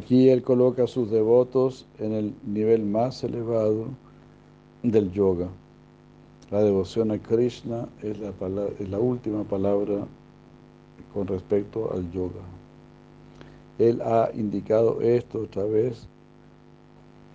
Aquí 0.00 0.30
él 0.30 0.42
coloca 0.42 0.84
a 0.84 0.86
sus 0.86 1.10
devotos 1.10 1.84
en 1.98 2.14
el 2.14 2.34
nivel 2.46 2.86
más 2.86 3.22
elevado 3.22 3.88
del 4.82 5.12
yoga. 5.12 5.48
La 6.50 6.62
devoción 6.62 7.10
a 7.10 7.18
Krishna 7.18 7.86
es 8.00 8.18
la, 8.18 8.98
última 8.98 9.44
palabra 9.44 10.06
con 11.12 11.26
respecto 11.26 11.92
al 11.92 12.10
yoga. 12.12 12.40
Él 13.78 14.00
ha 14.00 14.30
indicado 14.32 15.02
esto 15.02 15.40
otra 15.40 15.64
vez 15.64 16.08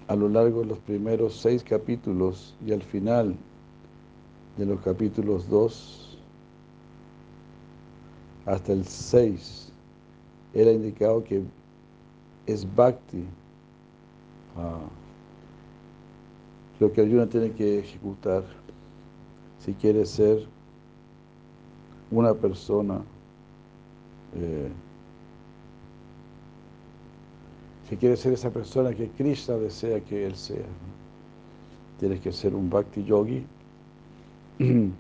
a 0.08 0.16
lo 0.16 0.28
largo 0.28 0.62
de 0.62 0.66
los 0.66 0.80
primeros 0.80 1.36
seis 1.36 1.64
capítulos 1.64 2.56
y 2.66 2.72
al 2.72 2.82
final 2.82 3.36
de 4.58 4.66
los 4.66 4.82
capítulos 4.82 5.48
2 5.50 6.18
hasta 8.48 8.74
el 8.74 8.86
6, 8.86 9.72
él 10.56 10.68
ha 10.68 10.72
indicado 10.72 11.24
que 11.24 11.44
es 12.46 12.66
bhakti 12.76 13.26
ah, 14.58 14.88
lo 16.80 16.92
que 16.92 17.02
Arjuna 17.02 17.28
tiene 17.28 17.52
que 17.52 17.80
ejecutar 17.80 18.44
si 19.60 19.74
quiere 19.74 20.06
ser 20.06 20.48
una 22.12 22.34
persona 22.34 23.02
eh, 24.36 24.72
si 27.90 27.98
quiere 27.98 28.18
ser 28.18 28.34
esa 28.34 28.50
persona 28.50 28.94
que 28.94 29.10
Krishna 29.10 29.58
desea 29.58 30.00
que 30.02 30.26
él 30.26 30.36
sea. 30.36 30.66
Tienes 32.00 32.20
que 32.20 32.32
ser 32.32 32.56
un 32.56 32.70
bhakti 32.70 33.04
yogi. 33.04 33.46
eh, 34.60 34.92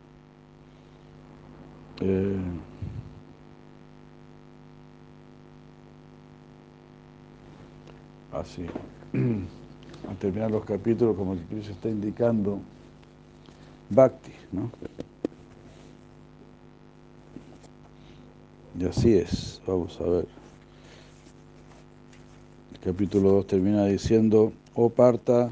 así. 8.40 8.66
Al 10.10 10.18
terminar 10.20 10.52
los 10.52 10.66
capítulos, 10.66 11.16
como 11.16 11.34
el 11.34 11.40
Krishna 11.46 11.74
está 11.74 11.90
indicando, 11.90 12.60
bhakti, 13.90 14.32
¿no? 14.52 14.70
Y 18.80 18.86
así 18.86 19.16
es, 19.16 19.62
vamos 19.66 20.00
a 20.02 20.04
ver 20.04 20.28
capítulo 22.86 23.32
2 23.32 23.48
termina 23.48 23.86
diciendo, 23.86 24.54
oh 24.76 24.92
Parta, 24.92 25.50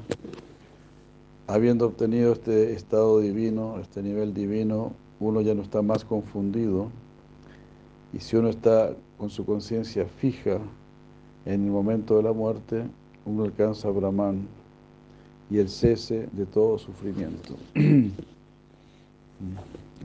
habiendo 1.48 1.88
obtenido 1.88 2.34
este 2.34 2.74
estado 2.74 3.22
divino, 3.22 3.80
este 3.80 4.04
nivel 4.04 4.36
divino, 4.36 4.94
uno 5.20 5.42
ya 5.42 5.56
no 5.56 5.64
está 5.64 5.82
más 5.82 6.06
confundido. 6.06 6.92
Y 8.14 8.20
si 8.20 8.36
uno 8.36 8.50
está 8.50 8.94
con 9.18 9.32
su 9.32 9.48
conciencia 9.48 10.06
fija 10.06 10.60
en 11.46 11.66
el 11.66 11.72
momento 11.72 12.18
de 12.18 12.24
la 12.24 12.34
muerte, 12.34 12.84
uno 13.26 13.44
alcanza 13.44 13.88
a 13.88 13.91
Brahman 13.91 14.48
y 15.50 15.58
el 15.60 15.70
cese 15.70 16.28
de 16.32 16.46
todo 16.46 16.78
sufrimiento. 16.78 17.56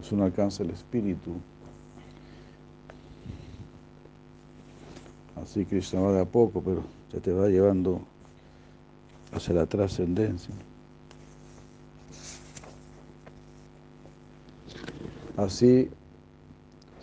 es 0.01 0.13
uno 0.13 0.25
alcanza 0.25 0.63
el 0.63 0.71
espíritu. 0.71 1.33
Así 5.43 5.65
Krishna 5.65 6.01
va 6.01 6.13
de 6.13 6.21
a 6.21 6.25
poco, 6.25 6.61
pero 6.61 6.83
se 7.13 7.21
te 7.21 7.33
va 7.33 7.49
llevando 7.49 8.01
hacia 9.33 9.55
la 9.55 9.67
trascendencia. 9.67 10.55
Así, 15.37 15.89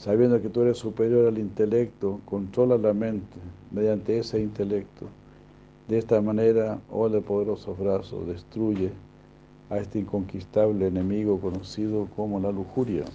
sabiendo 0.05 0.39
que 0.39 0.49
tú 0.49 0.61
eres 0.61 0.77
superior 0.77 1.25
al 1.27 1.39
intelecto, 1.39 2.21
controla 2.25 2.77
la 2.77 2.93
mente 2.93 3.37
mediante 3.71 4.19
ese 4.19 4.39
intelecto. 4.39 5.07
De 5.87 5.97
esta 5.97 6.21
manera, 6.21 6.79
oh 6.91 7.09
de 7.09 7.21
poderosos 7.21 7.75
brazos, 7.79 8.27
destruye 8.27 8.91
a 9.71 9.79
este 9.79 9.97
inconquistable 9.97 10.85
enemigo 10.85 11.39
conocido 11.39 12.07
como 12.15 12.39
la 12.39 12.51
lujuria. 12.51 13.05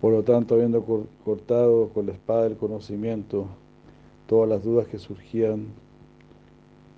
Por 0.00 0.12
lo 0.12 0.22
tanto, 0.22 0.54
habiendo 0.54 0.84
cortado 1.24 1.88
con 1.88 2.06
la 2.06 2.12
espada 2.12 2.44
del 2.44 2.56
conocimiento 2.56 3.48
todas 4.34 4.48
las 4.48 4.64
dudas 4.64 4.88
que 4.88 4.98
surgían 4.98 5.68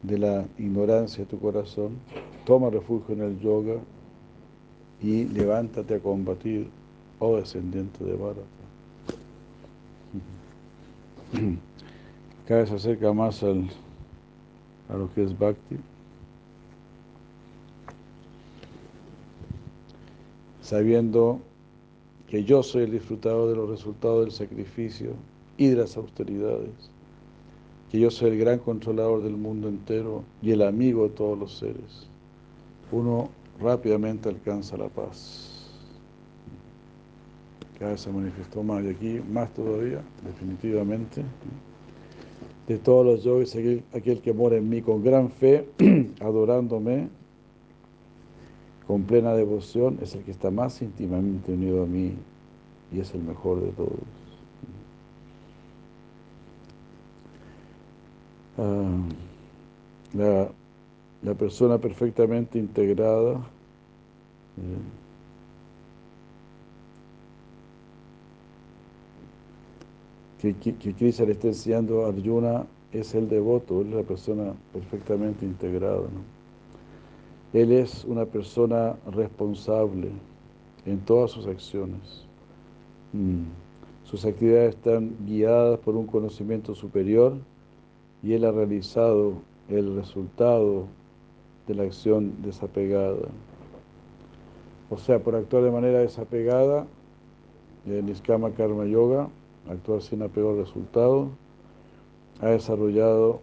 de 0.03 0.17
la 0.17 0.47
ignorancia 0.57 1.23
de 1.23 1.31
tu 1.31 1.39
corazón, 1.39 1.99
toma 2.47 2.71
refugio 2.71 3.15
en 3.15 3.21
el 3.21 3.39
yoga 3.41 3.75
y 5.03 5.27
levántate 5.27 5.97
a 5.97 6.01
combatir, 6.01 6.67
oh 7.19 7.37
descendiente 7.37 8.03
de 8.03 8.15
Bharata. 8.15 8.41
Cada 12.49 12.61
vez 12.61 12.71
se 12.71 12.77
acerca 12.77 13.13
más 13.13 13.43
a 13.43 13.53
lo 14.97 15.13
que 15.15 15.25
es 15.25 15.39
Bhakti. 15.39 15.77
Sabiendo 20.63 21.41
que 22.31 22.45
yo 22.45 22.63
soy 22.63 22.85
el 22.85 22.93
disfrutador 22.93 23.51
de 23.51 23.57
los 23.57 23.69
resultados 23.69 24.25
del 24.25 24.33
sacrificio 24.33 25.11
y 25.59 25.67
de 25.67 25.77
las 25.77 25.99
austeridades, 25.99 26.96
que 27.91 28.01
yo 28.01 28.11
soy 28.11 28.31
el 28.31 28.39
gran 28.39 28.59
controlador 28.59 29.23
del 29.23 29.37
mundo 29.37 29.69
entero 29.69 30.25
y 30.43 30.51
el 30.51 30.63
amigo 30.63 31.05
de 31.05 31.11
todos 31.11 31.39
los 31.39 31.59
seres. 31.59 32.09
Uno 32.91 33.29
rápidamente 33.61 34.29
alcanza 34.29 34.77
la 34.77 34.89
paz. 34.89 35.53
Cada 37.79 37.93
vez 37.93 38.01
se 38.01 38.11
manifestó 38.11 38.63
más 38.63 38.85
y 38.85 38.89
aquí 38.89 39.21
más 39.31 39.53
todavía, 39.53 40.03
definitivamente. 40.25 41.23
De 42.67 42.79
todos 42.79 43.07
los 43.07 43.23
yogis, 43.23 43.55
aquel, 43.55 43.85
aquel 43.93 44.21
que 44.21 44.33
mora 44.33 44.57
en 44.57 44.69
mí 44.69 44.83
con 44.83 45.05
gran 45.05 45.31
fe, 45.31 45.69
adorándome, 46.21 47.09
con 48.87 49.03
plena 49.03 49.35
devoción, 49.35 49.99
es 50.01 50.15
el 50.15 50.23
que 50.23 50.31
está 50.31 50.51
más 50.51 50.81
íntimamente 50.81 51.53
unido 51.53 51.83
a 51.83 51.87
mí 51.87 52.15
y 52.93 53.01
es 53.01 53.15
el 53.15 53.23
mejor 53.23 53.61
de 53.61 53.71
todos. 53.73 54.26
Ah, 58.59 59.03
la, 60.15 60.49
la, 61.23 61.35
persona 61.35 61.77
perfectamente 61.79 62.59
integrada 62.59 63.35
eh, 70.43 70.55
que, 70.55 70.75
que, 70.75 70.95
Krishna 70.95 71.27
le 71.27 71.33
está 71.33 71.49
enseñando 71.49 72.07
a 72.07 72.09
Arjuna 72.09 72.65
es 72.93 73.15
el 73.15 73.29
devoto, 73.29 73.83
es 73.83 73.89
la 73.89 74.03
persona 74.03 74.55
perfectamente 74.73 75.45
integrada. 75.45 76.09
Él 77.53 77.73
es 77.73 78.05
una 78.05 78.25
persona 78.25 78.97
responsable 79.13 80.11
en 80.87 80.99
todas 81.01 81.31
sus 81.31 81.47
acciones. 81.47 82.25
Mm. 83.13 83.45
Sus 84.05 84.25
actividades 84.25 84.77
están 84.77 85.15
guiadas 85.27 85.79
por 85.81 85.95
un 85.95 86.07
conocimiento 86.07 86.75
superior 86.75 87.37
y 88.27 88.35
él 88.35 88.45
ha 88.45 88.51
realizado 88.51 89.35
el 89.69 89.95
resultado 89.95 90.87
de 91.69 91.75
la 91.75 91.85
acción 91.85 92.43
desapegada. 92.43 93.29
O 94.91 94.99
sea, 94.99 95.21
por 95.21 95.37
actuar 95.37 95.63
de 95.63 95.71
manera 95.71 96.01
desapegada, 96.01 96.87
el 97.87 98.05
Niskama 98.05 98.51
Karma 98.51 98.87
Yoga, 98.87 99.29
actuar 99.71 100.03
sin 100.03 100.23
apego 100.23 100.51
al 100.51 100.59
resultado, 100.59 101.29
ha 102.41 102.49
desarrollado 102.49 103.41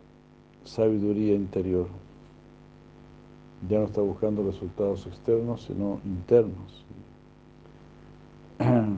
sabiduría 0.65 1.34
interior 1.34 1.88
ya 3.69 3.79
no 3.79 3.86
está 3.86 4.01
buscando 4.01 4.43
resultados 4.43 5.07
externos, 5.07 5.63
sino 5.63 6.01
internos. 6.03 6.86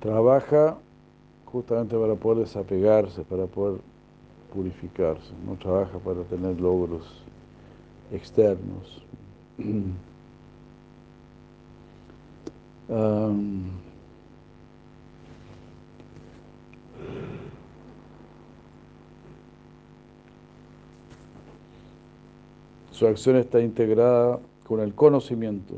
Trabaja 0.00 0.76
justamente 1.46 1.96
para 1.96 2.14
poder 2.14 2.44
desapegarse, 2.44 3.22
para 3.22 3.46
poder 3.46 3.80
purificarse, 4.52 5.32
no 5.46 5.54
trabaja 5.56 5.98
para 5.98 6.22
tener 6.24 6.60
logros 6.60 7.22
externos. 8.12 9.02
Su 22.96 23.06
acción 23.06 23.36
está 23.36 23.60
integrada 23.60 24.40
con 24.66 24.80
el 24.80 24.94
conocimiento. 24.94 25.74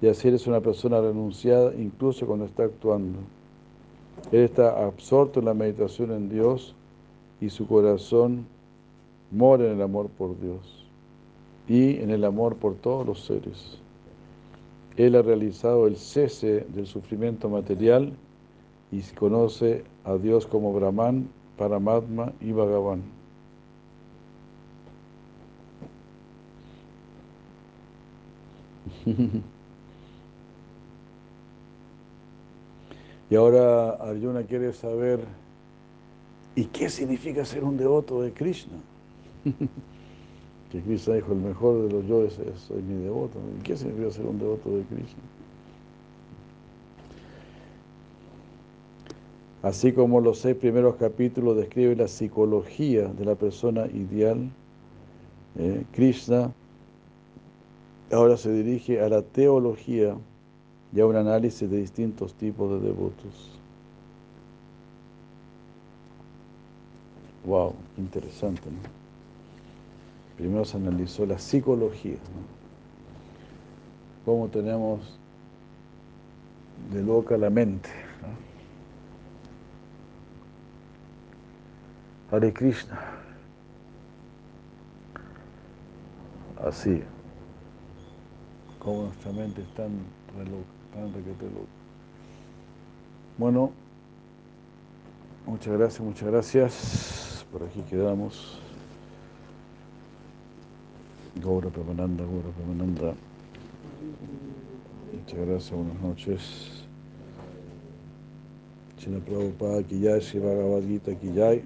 Y 0.00 0.06
así 0.06 0.28
eres 0.28 0.46
una 0.46 0.60
persona 0.60 1.00
renunciada 1.00 1.74
incluso 1.74 2.26
cuando 2.26 2.44
está 2.44 2.62
actuando. 2.62 3.18
Él 4.32 4.40
está 4.40 4.86
absorto 4.86 5.40
en 5.40 5.46
la 5.46 5.54
meditación 5.54 6.10
en 6.10 6.28
Dios 6.28 6.74
y 7.40 7.50
su 7.50 7.66
corazón 7.66 8.46
mora 9.30 9.64
en 9.66 9.72
el 9.72 9.82
amor 9.82 10.08
por 10.08 10.38
Dios 10.40 10.86
y 11.68 11.96
en 11.98 12.10
el 12.10 12.24
amor 12.24 12.56
por 12.56 12.74
todos 12.74 13.06
los 13.06 13.24
seres. 13.24 13.78
Él 14.96 15.14
ha 15.14 15.22
realizado 15.22 15.86
el 15.86 15.96
cese 15.96 16.66
del 16.68 16.86
sufrimiento 16.86 17.48
material 17.48 18.12
y 18.90 19.00
conoce 19.14 19.84
a 20.04 20.16
Dios 20.16 20.46
como 20.46 20.72
Brahman, 20.72 21.28
Paramatma 21.58 22.32
y 22.40 22.52
Bhagavan. 22.52 23.02
y 33.28 33.34
ahora 33.34 33.90
Arjuna 33.90 34.42
quiere 34.44 34.72
saber, 34.72 35.20
¿y 36.54 36.64
qué 36.66 36.88
significa 36.88 37.44
ser 37.44 37.64
un 37.64 37.76
devoto 37.76 38.22
de 38.22 38.32
Krishna? 38.32 38.76
que 40.72 40.80
Krishna 40.80 41.14
dijo, 41.14 41.32
el 41.32 41.38
mejor 41.38 41.86
de 41.86 41.92
los 41.92 42.06
yo 42.06 42.28
soy 42.56 42.82
mi 42.82 43.02
devoto. 43.02 43.38
¿Y 43.58 43.62
qué 43.62 43.76
significa 43.76 44.10
ser 44.10 44.26
un 44.26 44.38
devoto 44.38 44.70
de 44.70 44.82
Krishna? 44.84 45.22
Así 49.62 49.92
como 49.92 50.20
los 50.20 50.38
seis 50.38 50.54
primeros 50.54 50.94
capítulos 50.94 51.56
describen 51.56 51.98
la 51.98 52.06
psicología 52.06 53.08
de 53.08 53.24
la 53.24 53.34
persona 53.34 53.86
ideal, 53.86 54.48
eh, 55.58 55.84
Krishna 55.92 56.52
ahora 58.12 58.36
se 58.36 58.52
dirige 58.52 59.00
a 59.00 59.08
la 59.08 59.22
teología 59.22 60.16
y 60.92 61.00
a 61.00 61.06
un 61.06 61.16
análisis 61.16 61.68
de 61.70 61.78
distintos 61.78 62.34
tipos 62.34 62.70
de 62.70 62.88
devotos. 62.88 63.50
Wow, 67.44 67.74
interesante, 67.96 68.70
¿no? 68.70 68.78
Primero 70.36 70.64
se 70.64 70.76
analizó 70.76 71.24
la 71.26 71.38
psicología, 71.38 72.14
¿no? 72.14 72.56
Cómo 74.24 74.48
tenemos 74.48 75.18
de 76.92 77.02
loca 77.02 77.36
la 77.36 77.50
mente. 77.50 77.88
Hare 82.30 82.52
Krishna. 82.52 83.00
Así 86.64 87.02
como 88.80 89.04
nuestra 89.04 89.32
mente 89.32 89.62
es 89.62 89.68
tan 89.74 89.90
Bueno, 93.38 93.70
muchas 95.46 95.78
gracias, 95.78 96.00
muchas 96.00 96.28
gracias. 96.28 97.46
Por 97.52 97.62
aquí 97.62 97.82
quedamos. 97.82 98.58
Gaura 101.42 101.68
Pramananda, 101.68 102.24
Gaura 102.24 102.48
Pramananda. 102.56 103.14
Muchas 105.12 105.46
gracias, 105.46 105.70
buenas 105.70 106.00
noches. 106.00 106.86
China 108.96 109.20
Prabhupada 109.20 109.82
Kiyai, 109.82 110.20
Shiva 110.20 110.54
Bhagavad 110.54 110.82
Gita 110.82 111.14
Kiyai, 111.14 111.62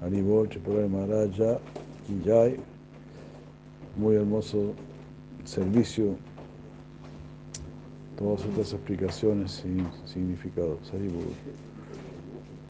Haribol 0.00 0.48
Chipura 0.48 0.88
Maharaja 0.88 1.60
Kiyai. 2.06 2.58
Muy 3.96 4.16
hermoso 4.16 4.72
servicio. 5.44 6.16
Todas 8.18 8.44
estas 8.46 8.72
explicaciones 8.72 9.62
y 9.64 10.08
significados. 10.08 10.78